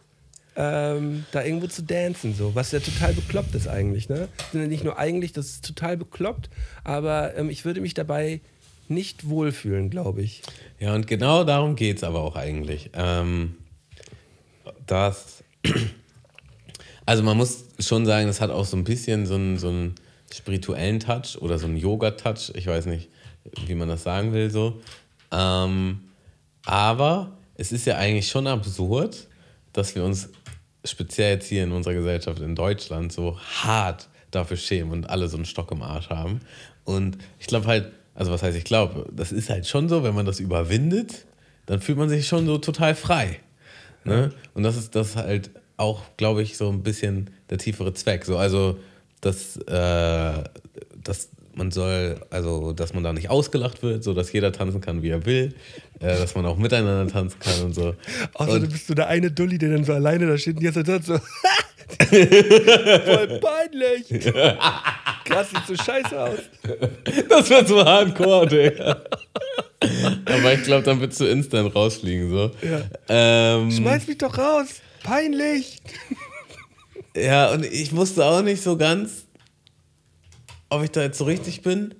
[0.55, 4.09] ähm, da irgendwo zu dancen, so, was ja total bekloppt ist eigentlich.
[4.09, 4.27] Ne?
[4.53, 6.49] Nicht nur eigentlich, das ist total bekloppt,
[6.83, 8.41] aber ähm, ich würde mich dabei
[8.87, 10.41] nicht wohlfühlen, glaube ich.
[10.79, 12.91] Ja, und genau darum geht es aber auch eigentlich.
[12.93, 13.55] Ähm,
[14.85, 15.43] das,
[17.05, 19.95] also man muss schon sagen, das hat auch so ein bisschen so einen, so einen
[20.33, 22.51] spirituellen Touch oder so einen Yoga-Touch.
[22.55, 23.09] Ich weiß nicht,
[23.65, 24.81] wie man das sagen will so.
[25.31, 26.01] Ähm,
[26.65, 29.27] aber es ist ja eigentlich schon absurd,
[29.73, 30.29] dass wir uns
[30.85, 35.37] speziell jetzt hier in unserer Gesellschaft in Deutschland so hart dafür schämen und alle so
[35.37, 36.41] einen Stock im Arsch haben.
[36.83, 40.15] Und ich glaube halt, also was heißt ich glaube, das ist halt schon so, wenn
[40.15, 41.25] man das überwindet,
[41.65, 43.39] dann fühlt man sich schon so total frei.
[44.03, 44.33] Ne?
[44.53, 48.25] Und das ist das halt auch, glaube ich, so ein bisschen der tiefere Zweck.
[48.25, 48.77] So, also,
[49.21, 50.43] dass, äh,
[51.01, 55.03] dass man soll, also, dass man da nicht ausgelacht wird, so dass jeder tanzen kann,
[55.03, 55.53] wie er will,
[55.99, 57.95] äh, dass man auch miteinander tanzen kann und so.
[58.33, 61.03] Außerdem bist du der eine Dulli, der dann so alleine da steht und jetzt hat
[61.03, 61.17] so.
[62.09, 64.33] Voll peinlich.
[65.25, 66.39] Krass, sieht so scheiße aus.
[67.29, 69.03] Das wird so hardcore, Digga.
[70.25, 72.51] Aber ich glaube, dann würdest du instant rausfliegen, so.
[72.61, 72.81] Ja.
[73.09, 74.81] Ähm, Schmeiß mich doch raus.
[75.03, 75.81] Peinlich.
[77.15, 79.22] Ja, und ich wusste auch nicht so ganz,
[80.73, 81.93] ob ich da jetzt so richtig bin.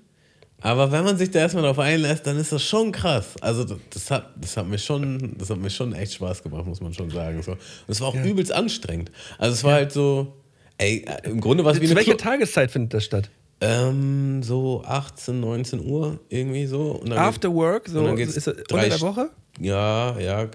[0.61, 3.35] Aber wenn man sich da erstmal drauf einlässt, dann ist das schon krass.
[3.41, 6.79] Also das hat, das hat mir schon, das hat mir schon echt Spaß gemacht, muss
[6.79, 7.41] man schon sagen.
[7.43, 7.51] So.
[7.51, 7.59] Und
[7.89, 8.23] es war auch Ja.
[8.23, 9.11] übelst anstrengend.
[9.37, 10.33] Also es war halt so,
[10.77, 13.29] ey, im Grunde war es wie Zu eine welcher Tageszeit findet das statt?
[13.59, 16.91] ähm, so 18, 19 Uhr irgendwie so.
[16.91, 17.89] Und dann After Work?
[17.89, 19.29] So, ist drei unter der Woche?
[19.59, 20.47] Ja, ja,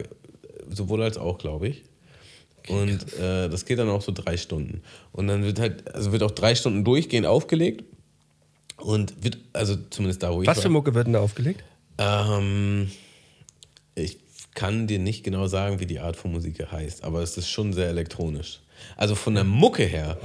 [0.71, 1.85] sowohl als auch, glaube ich.
[2.69, 4.83] Und äh, das geht dann auch so drei Stunden.
[5.13, 7.85] Und dann wird halt, also wird auch drei Stunden durchgehend aufgelegt.
[8.79, 11.65] Und wird, also zumindest da, wo ich Was für Mucke wird denn da aufgelegt?
[11.99, 12.91] Ähm,
[13.95, 14.19] ich
[14.55, 17.73] kann dir nicht genau sagen, wie die Art von Musik heißt, aber es ist schon
[17.73, 18.61] sehr elektronisch.
[18.97, 20.17] Also von der Mucke her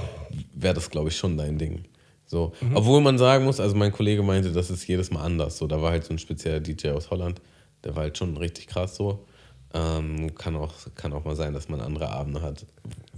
[0.54, 1.84] wäre das, glaube ich, schon dein Ding.
[2.26, 2.52] So.
[2.72, 5.58] Obwohl man sagen muss, also mein Kollege meinte, das ist jedes Mal anders.
[5.58, 7.40] So, da war halt so ein spezieller DJ aus Holland,
[7.84, 9.26] der war halt schon richtig krass so.
[9.72, 12.64] Ähm, kann, auch, kann auch mal sein, dass man andere Abende hat,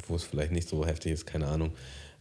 [0.09, 1.73] wo es vielleicht nicht so heftig ist, keine Ahnung.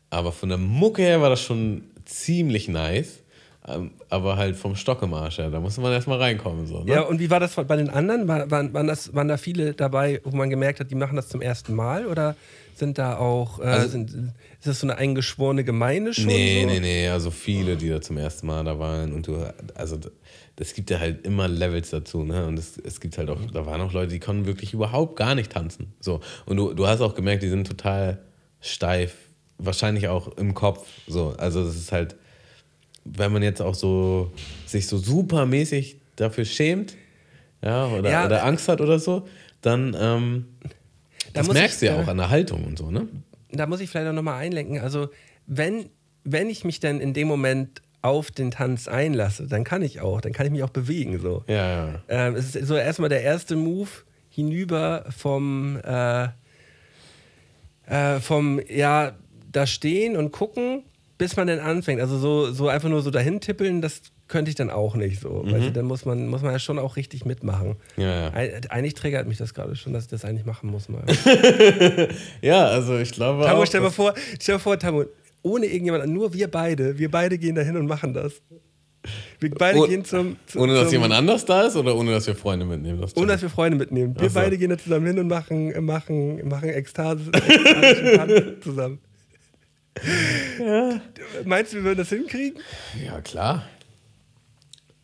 [0.10, 3.22] Aber von der Mucke her war das schon ziemlich nice.
[3.68, 6.68] Ähm, aber halt vom Stock im Arsch, ja, da musste man erstmal reinkommen.
[6.68, 6.92] So, ne?
[6.92, 8.28] Ja, und wie war das bei den anderen?
[8.28, 11.30] War, waren, waren, das, waren da viele dabei, wo man gemerkt hat, die machen das
[11.30, 12.06] zum ersten Mal?
[12.06, 12.36] Oder
[12.76, 16.28] sind da auch, äh, Also- sind, ist das so eine eingeschworene Gemeinde schon?
[16.28, 16.68] Nee, so?
[16.68, 19.38] nee, nee, also viele, die da zum ersten Mal da waren und du,
[19.74, 19.98] also
[20.58, 22.46] das gibt ja halt immer Levels dazu, ne?
[22.46, 25.34] Und es, es gibt halt auch, da waren auch Leute, die konnten wirklich überhaupt gar
[25.34, 25.94] nicht tanzen.
[26.00, 26.20] So.
[26.46, 28.20] Und du, du hast auch gemerkt, die sind total
[28.62, 29.16] steif,
[29.58, 30.88] wahrscheinlich auch im Kopf.
[31.08, 31.36] So.
[31.38, 32.16] Also das ist halt,
[33.04, 34.32] wenn man jetzt auch so
[34.66, 36.96] sich so supermäßig dafür schämt,
[37.62, 39.28] ja, oder, Ja, oder Angst hat oder so,
[39.62, 40.46] dann ähm,
[41.34, 43.08] Da das merkst du ja äh, auch an der Haltung und so, ne?
[43.52, 44.80] Da muss ich vielleicht auch nochmal einlenken.
[44.80, 45.10] Also,
[45.48, 45.90] wenn,
[46.24, 50.22] wenn ich mich dann in dem Moment auf den Tanz einlasse, dann kann ich auch,
[50.22, 51.20] dann kann ich mich auch bewegen.
[51.20, 51.44] So.
[51.48, 52.02] Ja, ja.
[52.08, 53.90] Ähm, es ist so erstmal der erste Move
[54.30, 56.28] hinüber vom, äh,
[57.88, 59.14] äh, vom, ja,
[59.56, 60.84] da stehen und gucken,
[61.18, 62.02] bis man dann anfängt.
[62.02, 65.44] Also so, so einfach nur so dahin tippeln, das könnte ich dann auch nicht so.
[65.46, 67.76] Weißt du, dann muss man, muss man ja schon auch richtig mitmachen.
[67.96, 68.30] Ja, ja.
[68.34, 71.04] Eig- Eigentlich triggert mich das gerade schon, dass ich das eigentlich machen muss mal.
[72.42, 73.44] Ja, also ich glaube.
[73.46, 75.06] Tamu, auch, stell dir mal vor, stell dir vor, Tamu,
[75.42, 78.34] ohne irgendjemand, nur wir beide, wir beide gehen da hin und machen das.
[79.40, 82.12] Wir beide Oh- gehen zum, zum Ohne dass zum, jemand anders da ist oder ohne
[82.12, 83.00] dass wir Freunde mitnehmen?
[83.02, 84.16] Das Ohne dass wir Freunde mitnehmen.
[84.20, 84.34] Wir so.
[84.40, 88.34] beide gehen da zusammen hin und machen, machen, machen Ekstase, ekstatischen Tanz
[90.02, 91.02] zusammen.
[91.46, 92.62] Meinst du, wir würden das hinkriegen?
[93.04, 93.64] ja, klar.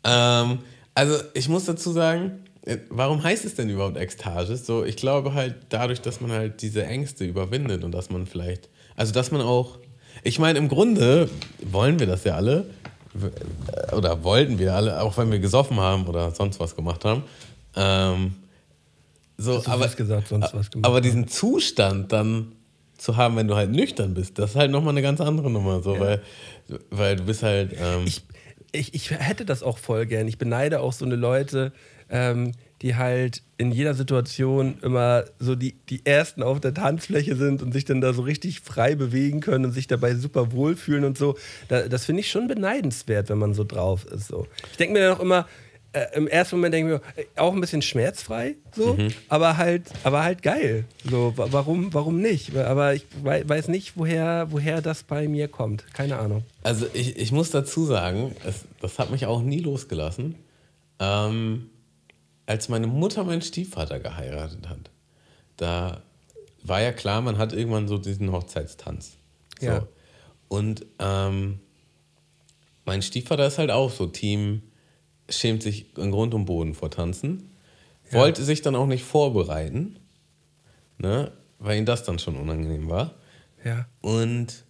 [0.04, 0.60] Ähm,
[0.94, 4.58] also ich muss dazu sagen, äh, warum heißt es denn überhaupt Ekstase?
[4.58, 8.70] So, ich glaube halt dadurch, dass man halt diese Ängste überwindet und dass man vielleicht,
[8.96, 9.80] also dass man auch,
[10.24, 11.30] ich meine im Grunde
[11.64, 12.66] wollen wir das ja alle
[13.16, 17.24] äh, oder wollten wir alle, auch wenn wir gesoffen haben oder sonst was gemacht haben.
[17.76, 18.36] Ähm,
[19.38, 22.52] so, aber, gesagt, sonst was gemacht aber diesen Zustand dann
[23.02, 25.82] zu haben, wenn du halt nüchtern bist, das ist halt nochmal eine ganz andere Nummer,
[25.82, 26.22] so, weil,
[26.90, 27.74] weil du bist halt.
[27.74, 28.24] Ähm, Ich,
[28.72, 30.28] ich, ich hätte das auch voll gern.
[30.28, 31.74] Ich beneide auch so eine Leute,
[32.10, 37.62] ähm, die halt in jeder Situation immer so die, die Ersten auf der Tanzfläche sind
[37.62, 41.18] und sich dann da so richtig frei bewegen können und sich dabei super wohlfühlen und
[41.18, 41.38] so.
[41.68, 44.28] Da, das finde ich schon beneidenswert, wenn man so drauf ist.
[44.28, 44.48] So.
[44.72, 45.48] Ich denke mir dann auch immer,
[45.94, 48.98] äh, im ersten Moment denke ich mir, äh, auch ein bisschen schmerzfrei, so,
[49.30, 50.86] aber halt, aber halt geil.
[51.10, 52.56] So, wa- warum, warum nicht?
[52.56, 55.86] Aber ich wei- weiß nicht, woher, woher das bei mir kommt.
[55.94, 56.44] Keine Ahnung.
[56.64, 60.36] Also ich, ich muss dazu sagen, es, das hat mich auch nie losgelassen.
[61.00, 61.70] Ähm,
[62.46, 64.90] als meine Mutter meinen Stiefvater geheiratet hat,
[65.58, 66.02] da
[66.64, 69.18] war ja klar, man hat irgendwann so diesen Hochzeitstanz.
[69.60, 69.66] So.
[69.66, 69.88] Ja.
[70.48, 71.60] Und ähm,
[72.86, 74.62] mein Stiefvater ist halt auch so Team,
[75.32, 77.52] schämt sich in Grund und Boden vor Tanzen,
[78.12, 79.98] wollte sich dann auch nicht vorbereiten,
[80.98, 83.16] ne, weil ihm das dann schon unangenehm war.
[83.64, 83.86] Ja.
[84.02, 84.66] Und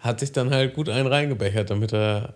[0.00, 2.34] hat sich dann halt gut einen reingebechert, damit er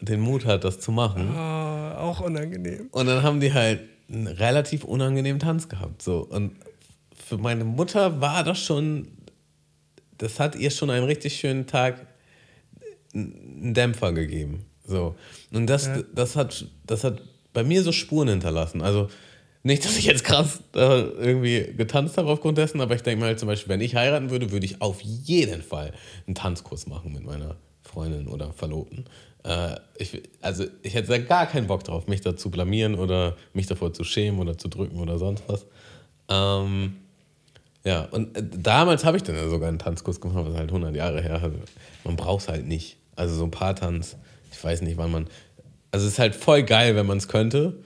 [0.00, 1.28] den Mut hat, das zu machen.
[1.30, 2.88] Ah, auch unangenehm.
[2.90, 6.02] Und dann haben die halt einen relativ unangenehmen Tanz gehabt.
[6.02, 6.18] So.
[6.20, 6.52] Und
[7.14, 9.08] für meine Mutter war das schon,
[10.18, 12.06] das hat ihr schon einen richtig schönen Tag
[13.14, 14.66] einen Dämpfer gegeben.
[14.84, 15.14] So.
[15.52, 16.02] Und das, Ja.
[16.14, 17.22] das, hat, das hat
[17.52, 18.82] bei mir so Spuren hinterlassen.
[18.82, 19.08] Also
[19.62, 23.26] nicht, dass ich jetzt krass äh, irgendwie getanzt habe aufgrund dessen, aber ich denke mal
[23.28, 25.92] halt zum Beispiel, wenn ich heiraten würde, würde ich auf jeden Fall
[26.26, 29.06] einen Tanzkurs machen mit meiner Freundin oder Verlobten.
[29.42, 33.36] Äh, ich, also ich hätte da gar keinen Bock drauf, mich da zu blamieren oder
[33.54, 35.64] mich davor zu schämen oder zu drücken oder sonst was.
[36.28, 36.96] Ähm,
[37.84, 40.94] ja, und äh, damals habe ich dann ja sogar einen Tanzkurs gemacht, was halt 100
[40.94, 41.40] Jahre her.
[41.42, 41.56] Also
[42.04, 42.96] man braucht es halt nicht.
[43.16, 44.16] Also so ein paar Tanz,
[44.54, 45.26] ich weiß nicht, wann man.
[45.90, 47.80] Also es ist halt voll geil, wenn man es könnte.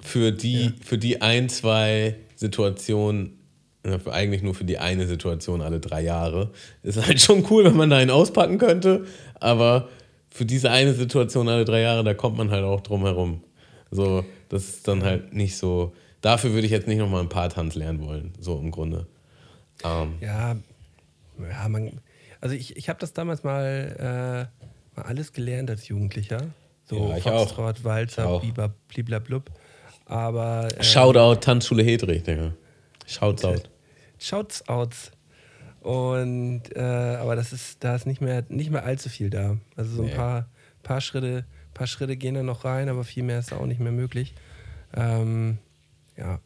[0.00, 3.38] Für die, für die ein, zwei Situationen,
[3.86, 6.50] ja, eigentlich nur für die eine Situation alle drei Jahre.
[6.82, 9.04] Ist halt schon cool, wenn man da einen auspacken könnte.
[9.34, 9.88] Aber
[10.30, 13.42] für diese eine Situation alle drei Jahre, da kommt man halt auch drum herum.
[13.90, 15.92] So, das ist dann halt nicht so.
[16.20, 19.06] Dafür würde ich jetzt nicht nochmal ein paar Tanz lernen wollen, so im Grunde.
[19.84, 20.56] Ähm, Ja,
[21.38, 22.00] ja man,
[22.40, 24.61] also ich, ich habe das damals mal, äh,
[24.96, 26.48] mal alles gelernt als Jugendlicher.
[26.84, 27.40] So Ja, ich auch.
[27.48, 28.40] Foxtrot, Ich Walzer, auch.
[28.42, 29.50] Biber, bliblablub.
[30.06, 32.52] Aber äh, Shoutout Tanzschule Hedrich, Digga.
[33.06, 33.68] Shouts out.
[34.18, 35.12] Shouts outs.
[35.80, 39.56] Und äh, aber das ist, da ist nicht mehr, nicht mehr allzu viel da.
[39.76, 40.14] Also so ein Nee.
[40.14, 40.48] paar,
[40.82, 43.80] paar Schritte, paar Schritte gehen da noch rein, aber viel mehr ist da auch nicht
[43.80, 44.34] mehr möglich.
[44.94, 45.58] Ähm,
[46.16, 46.40] ja.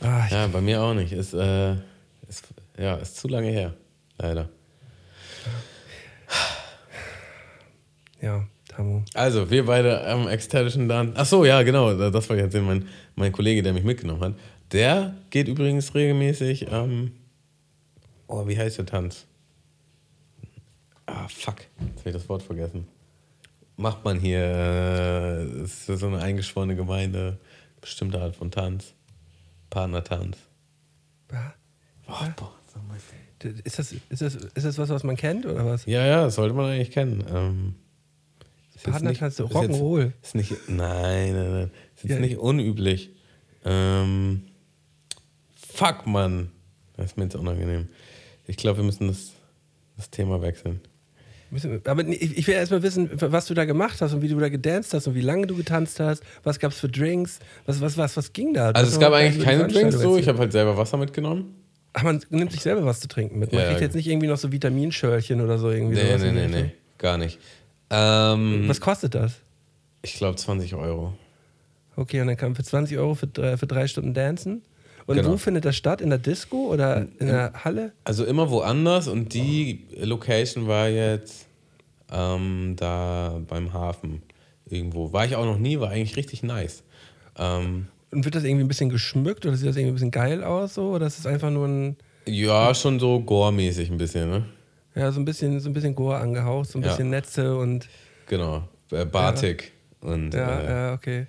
[0.00, 1.12] Ah, Ja, bei mir auch nicht.
[1.12, 1.72] Ist, äh,
[2.28, 2.46] ist,
[2.78, 3.74] ja, ist zu lange her.
[4.18, 4.48] Leider.
[8.24, 9.02] Ja, Tamu.
[9.14, 11.12] Also, wir beide am ekstatischen dann.
[11.16, 12.10] Ach so, ja, genau.
[12.10, 14.34] Das war jetzt mein, mein Kollege, der mich mitgenommen hat.
[14.72, 16.66] Der geht übrigens regelmäßig.
[16.70, 17.12] Ähm,
[18.26, 19.26] oh, wie heißt der Tanz?
[21.06, 21.56] Ah, fuck.
[21.80, 22.88] Jetzt habe ich das Wort vergessen.
[23.76, 24.40] Macht man hier.
[24.40, 27.38] Äh, ist so eine eingeschworene Gemeinde.
[27.80, 28.94] Bestimmte Art von Tanz.
[29.68, 30.38] Partnertanz.
[31.32, 31.52] Ah,
[32.06, 32.52] Oh, boah.
[33.64, 35.84] Ist das, ist, das, ist das was, was man kennt oder was?
[35.84, 37.24] Ja, ja, das sollte man eigentlich kennen.
[37.30, 37.74] Ähm,
[38.92, 40.12] Partnertanz, Rock'n'Roll.
[40.22, 41.70] Ist, ist nicht, nein, nein, nein.
[41.96, 42.18] Ist jetzt Ja.
[42.20, 43.10] nicht unüblich.
[43.64, 44.42] Ähm,
[45.56, 46.50] fuck, Mann.
[46.96, 47.88] Das ist mir jetzt unangenehm.
[48.46, 49.32] Ich glaube, wir müssen das,
[49.96, 50.80] das Thema wechseln.
[51.84, 54.92] Aber ich will erstmal wissen, was du da gemacht hast und wie du da gedanced
[54.92, 56.24] hast und wie lange du getanzt hast.
[56.42, 57.38] Was gab es für Drinks?
[57.64, 58.70] Was, was, was, was ging da?
[58.70, 60.16] Also es gab eigentlich keine Drinks so.
[60.18, 61.54] Ich habe halt selber Wasser mitgenommen.
[61.92, 63.52] Ach, man nimmt sich selber was zu trinken mit.
[63.52, 65.94] Man Ja, kriegt jetzt nicht irgendwie noch so Vitaminschörchen oder so irgendwie.
[65.94, 66.72] Nee, sowas nee, nee, nee.
[66.98, 67.38] Gar nicht.
[67.94, 69.34] Ähm, Was kostet das?
[70.02, 71.14] ich glaube 20 Euro.
[71.96, 74.62] Okay, und dann kann man für 20 Euro für drei, für drei Stunden dancen.
[75.06, 75.30] Und Genau.
[75.32, 76.00] wo findet das statt?
[76.00, 77.92] In der Disco oder in der Halle?
[78.04, 81.46] Also immer woanders und die Location war jetzt
[82.10, 84.22] ähm, da beim Hafen
[84.66, 85.12] irgendwo.
[85.12, 86.82] War ich auch noch nie, war eigentlich richtig nice.
[87.38, 90.42] Ähm, Und wird das irgendwie ein bisschen geschmückt oder sieht das irgendwie ein bisschen geil
[90.42, 90.90] aus so?
[90.90, 94.44] Oder ist es einfach nur ein, ja, schon so gore-mäßig ein bisschen, ne?
[94.94, 96.90] Ja, so ein bisschen, so ein bisschen Gore angehaucht, so ein Ja.
[96.90, 97.88] bisschen Netze und
[98.26, 98.68] Genau.
[98.90, 99.72] Äh, Batik.
[100.00, 101.26] Und ja, äh, ja, okay.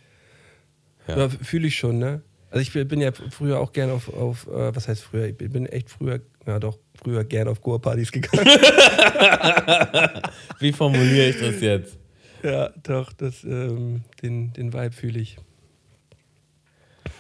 [1.08, 1.18] Ja.
[1.18, 2.22] Ja, fühle ich schon, ne?
[2.52, 5.26] Also ich bin ja früher auch gerne auf, auf äh, was heißt früher?
[5.28, 8.46] Ich bin echt früher, ja doch, früher gerne auf Gore-Partys gegangen.
[10.60, 11.98] wie formuliere ich das jetzt?
[12.44, 15.38] ja, doch, das, ähm, den, den Vibe fühle ich.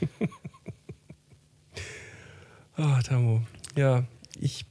[2.77, 3.41] oh, Tamu.
[3.75, 4.05] Ja,
[4.39, 4.65] ich.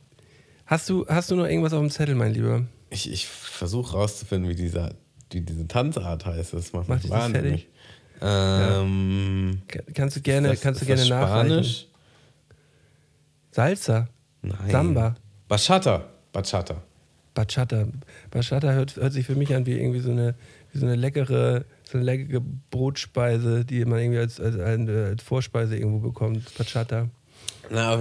[0.75, 2.65] Hast du, hast du noch irgendwas auf dem Zettel, mein Lieber?
[2.91, 4.97] Ich, ich versuche rauszufinden, wie, dieser,
[5.31, 6.53] wie diese Tanzart heißt.
[6.53, 7.69] Das macht Mach mich wahnsinnig.
[8.21, 11.05] Ähm, Ka- Kannst du gerne, das- kannst du gerne.
[11.05, 11.87] Spanisch?
[13.53, 14.09] Salsa,
[14.43, 14.57] Nein.
[14.69, 15.15] Samba.
[15.47, 16.09] Bachata.
[16.33, 16.83] Bachata.
[17.35, 17.87] Bachata.
[18.33, 20.35] Bachata hört, hört sich für mich an wie irgendwie so eine,
[20.73, 25.77] wie so eine leckere, so eine leckere Brotspeise, die man irgendwie als, als, als Vorspeise
[25.77, 26.53] irgendwo bekommt.
[26.59, 27.11] Bachata.
[27.71, 27.97] Na,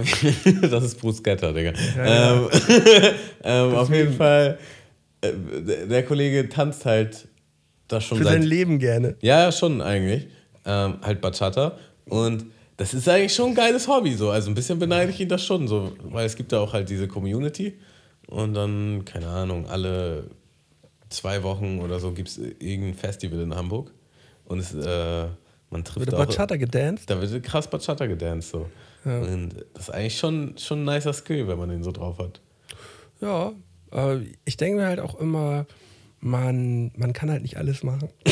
[0.70, 1.72] das ist Bruschetta, Digga.
[1.96, 2.48] Ja, ähm,
[3.42, 4.58] ähm, auf jeden Fall,
[5.20, 5.32] äh,
[5.86, 7.28] der Kollege tanzt halt
[7.88, 9.16] das schon Für seit sein Leben gerne.
[9.20, 10.26] Ja, ja, schon eigentlich.
[10.64, 11.78] Ähm, halt Bachata.
[12.06, 14.14] Und das ist eigentlich schon ein geiles Hobby.
[14.14, 14.30] So.
[14.30, 16.88] Also ein bisschen beneide ich ihn das schon, so, weil es gibt da auch halt
[16.88, 17.78] diese Community.
[18.26, 20.30] Und dann, keine Ahnung, alle
[21.10, 23.92] zwei Wochen oder so gibt es irgendein Festival in Hamburg.
[24.46, 25.26] Und es, äh,
[25.70, 26.26] man trifft Wird auch.
[26.26, 27.08] Bachata gedanced?
[27.08, 28.50] Da wird krass Bachata gedanced.
[28.50, 28.66] So.
[29.04, 32.40] Und das ist eigentlich schon, schon ein nicer Skill, wenn man den so drauf hat.
[33.20, 33.52] Ja.
[33.90, 35.66] Aber ich denke mir halt auch immer,
[36.20, 38.08] man, man kann halt nicht alles machen.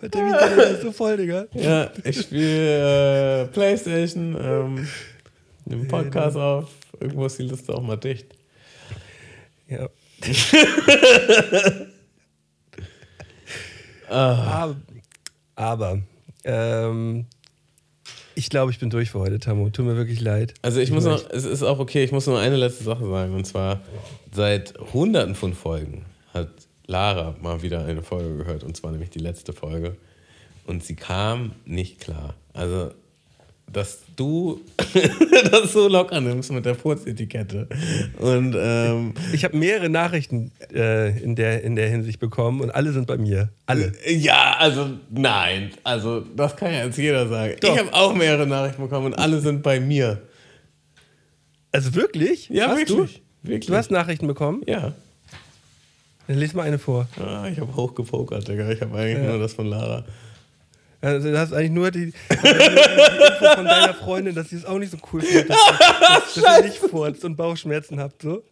[0.00, 1.46] Warte, wie geht das so voll, Digga?
[1.54, 4.88] Ja, ich spiele äh, Playstation, ähm,
[5.64, 6.70] nehme Podcast auf.
[7.00, 8.26] Irgendwo ist die Liste auch mal dicht.
[9.68, 9.88] Ja.
[14.12, 14.64] Ah.
[14.64, 14.76] Aber,
[15.54, 16.00] aber
[16.44, 17.26] ähm,
[18.34, 19.68] Ich glaube, ich bin durch für heute, Tammo.
[19.70, 20.54] Tut mir wirklich leid.
[20.62, 23.06] Also ich, muss möchte- noch, es ist auch okay, ich muss nur eine letzte Sache
[23.06, 23.34] sagen.
[23.34, 23.80] Und zwar,
[24.32, 26.48] seit hunderten von Folgen hat
[26.86, 28.64] Lara mal wieder eine Folge gehört.
[28.64, 29.96] Und zwar nämlich die letzte Folge.
[30.66, 32.34] Und sie kam nicht klar.
[32.54, 32.92] Also,
[33.72, 34.60] dass du
[35.50, 37.68] das so locker nimmst mit der Furzetikette.
[38.18, 42.92] Und ähm, Ich habe mehrere Nachrichten äh, in, der, in der Hinsicht bekommen und alle
[42.92, 43.50] sind bei mir.
[43.66, 43.92] Alle.
[44.06, 45.70] ja, also nein.
[45.84, 47.56] Also das kann ja jetzt jeder sagen.
[47.60, 47.72] Doch.
[47.74, 50.22] Ich habe auch mehrere Nachrichten bekommen und alle sind bei mir.
[51.72, 52.48] Also wirklich?
[52.50, 53.22] Ja, Hast wirklich.
[53.42, 53.48] Du?
[53.48, 53.66] Wirklich.
[53.66, 54.62] du hast Nachrichten bekommen?
[54.66, 54.92] Ja.
[56.28, 57.08] Dann lies mal eine vor.
[57.18, 58.70] Ah, ich habe hochgepokert, Digga.
[58.70, 60.04] Ich habe eigentlich nur das von Lara.
[61.02, 64.78] Also du hast eigentlich nur die, die Info von deiner Freundin, dass sie es auch
[64.78, 65.58] nicht so cool findet, dass,
[66.00, 68.22] dass, dass ihr nicht furzt und Bauchschmerzen habt.
[68.22, 68.44] So.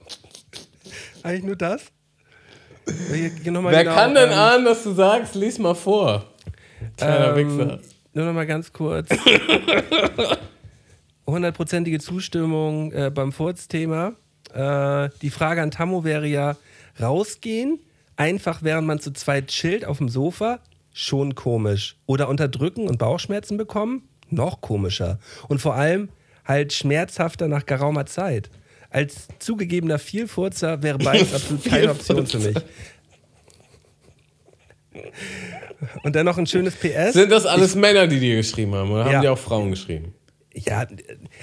[1.23, 1.85] Eigentlich nur das?
[3.13, 6.25] Hier, mal Wer genau, kann denn ähm, ahnen, dass du sagst, lies mal vor.
[6.97, 7.79] Kleiner Ähm, Wichser.
[8.15, 9.09] Nur noch mal ganz kurz.
[11.27, 14.15] Hundertprozentige Zustimmung äh, beim Furz-Thema.
[14.53, 16.57] Äh, die Frage an Tammo wäre ja:
[17.01, 17.79] rausgehen,
[18.17, 20.59] einfach während man zu zweit chillt auf dem Sofa,
[20.93, 21.97] schon komisch.
[22.07, 25.19] Oder unterdrücken und Bauchschmerzen bekommen, noch komischer.
[25.49, 26.09] Und vor allem
[26.45, 28.51] halt schmerzhafter nach geraumer Zeit.
[28.91, 32.57] Als zugegebener Vielfurzer wäre beides absolut keine Option für mich.
[36.03, 37.13] Und dann noch ein schönes PS.
[37.13, 38.91] Sind das alles Männer, die dir geschrieben haben?
[38.91, 39.21] Oder haben Ja.
[39.21, 40.15] die auch Frauen geschrieben?
[40.53, 40.85] Ja,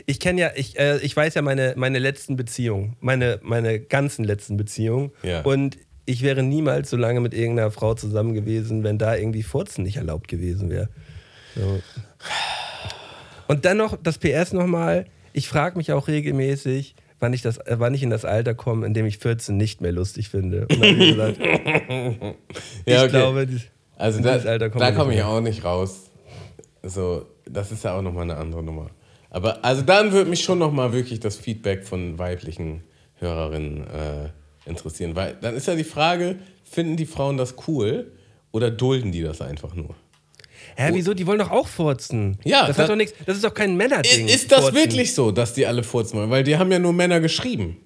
[0.06, 4.26] ich kenne ja, ich, äh, ich weiß ja meine, meine letzten Beziehungen, meine, meine ganzen
[4.26, 5.12] letzten Beziehungen.
[5.24, 5.42] Ja.
[5.42, 5.78] Und
[6.08, 9.98] ich wäre niemals so lange mit irgendeiner Frau zusammen gewesen, wenn da irgendwie Furzen nicht
[9.98, 10.90] erlaubt gewesen wäre.
[11.56, 11.80] So.
[13.48, 15.06] Und dann noch das PS nochmal.
[15.34, 18.86] Ich frage mich auch regelmäßig, wann ich, das, äh, wann ich in das Alter komme,
[18.86, 20.68] in dem ich 14 nicht mehr lustig finde.
[20.70, 21.38] Und dann hab ich gesagt,
[22.86, 26.10] Ja, ich glaube, dies- Also da, Alter kommen da komme ich auch nicht raus.
[26.84, 28.90] So, das ist ja auch nochmal eine andere Nummer.
[29.30, 32.84] Aber also dann würde mich schon nochmal wirklich das Feedback von weiblichen
[33.16, 34.30] Hörerinnen äh,
[34.68, 35.16] interessieren.
[35.16, 38.12] Weil dann ist ja die Frage, finden die Frauen das cool
[38.52, 39.96] oder dulden die das einfach nur?
[40.76, 41.14] Hä, wieso?
[41.14, 42.38] Die wollen doch auch furzen.
[42.44, 44.28] Ja, das, das- hat doch nichts, das ist doch kein Männerding.
[44.28, 44.76] Ist das Furzen.
[44.76, 46.30] wirklich so, dass die alle furzen wollen?
[46.30, 47.78] Weil die haben ja nur Männer geschrieben.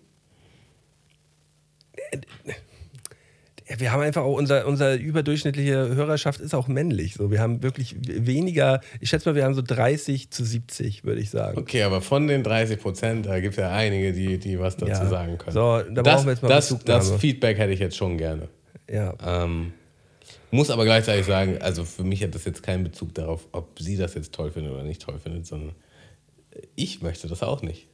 [3.81, 7.15] Wir haben einfach auch unser, unser überdurchschnittliche Hörerschaft ist auch männlich.
[7.15, 11.19] So, wir haben wirklich weniger, ich schätze mal, wir haben so 30 zu 70, würde
[11.19, 11.57] ich sagen.
[11.57, 14.91] Okay, aber von den 30 Prozent, da gibt es ja einige, die, die was dazu
[14.91, 15.09] Ja.
[15.09, 15.53] sagen können.
[15.53, 18.47] So, da das, brauchen wir jetzt mal das, das Feedback hätte ich jetzt schon gerne.
[18.89, 19.13] Ja.
[19.25, 19.73] Ähm,
[20.51, 23.97] muss aber gleichzeitig sagen, also für mich hat das jetzt keinen Bezug darauf, ob sie
[23.97, 25.73] das jetzt toll findet oder nicht toll findet, sondern
[26.75, 27.87] ich möchte das auch nicht.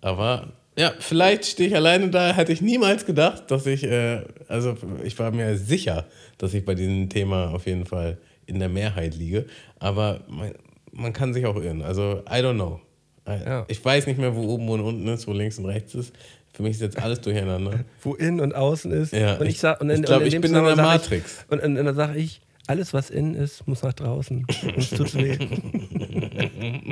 [0.00, 4.76] Aber ja, vielleicht stehe ich alleine da, hätte ich niemals gedacht, dass ich, äh, also
[5.04, 6.06] ich war mir sicher,
[6.38, 9.46] dass ich bei diesem Thema auf jeden Fall in der Mehrheit liege.
[9.78, 10.52] Aber man,
[10.92, 11.82] man kann sich auch irren.
[11.82, 12.80] Also, I don't know.
[13.28, 13.64] I- Ja.
[13.68, 16.12] Ich weiß nicht mehr, wo oben und unten ist, wo links und rechts ist.
[16.52, 17.80] Für mich ist jetzt alles durcheinander.
[18.02, 19.12] Wo innen und außen ist.
[19.12, 21.44] Ja, und ich, ich- sag, und ich glaub, und ich bin in der Matrix.
[21.46, 24.46] Ich, und, und, und dann sage ich, alles, was innen ist, muss nach draußen.
[24.76, 25.36] Uns tut's weh.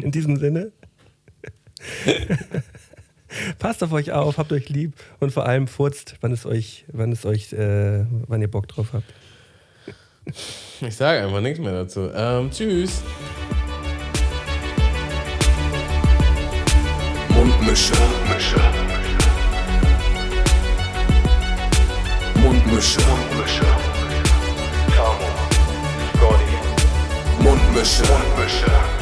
[0.02, 0.72] In diesem Sinne.
[3.58, 7.12] Passt auf euch auf, habt euch lieb und vor allem furzt, wann es euch, wann
[7.12, 9.12] es euch, äh, wann ihr Bock drauf habt.
[10.80, 12.10] Ich sage einfach nichts mehr dazu.
[12.14, 13.02] Ähm, tschüss.
[17.28, 17.92] Mundmische.
[17.94, 18.60] Mundmische.
[22.36, 23.00] Mundmische.
[24.94, 25.28] Tamo.
[26.16, 27.42] Scotty.
[27.42, 28.02] Mundmische.
[28.04, 29.01] Mundmische.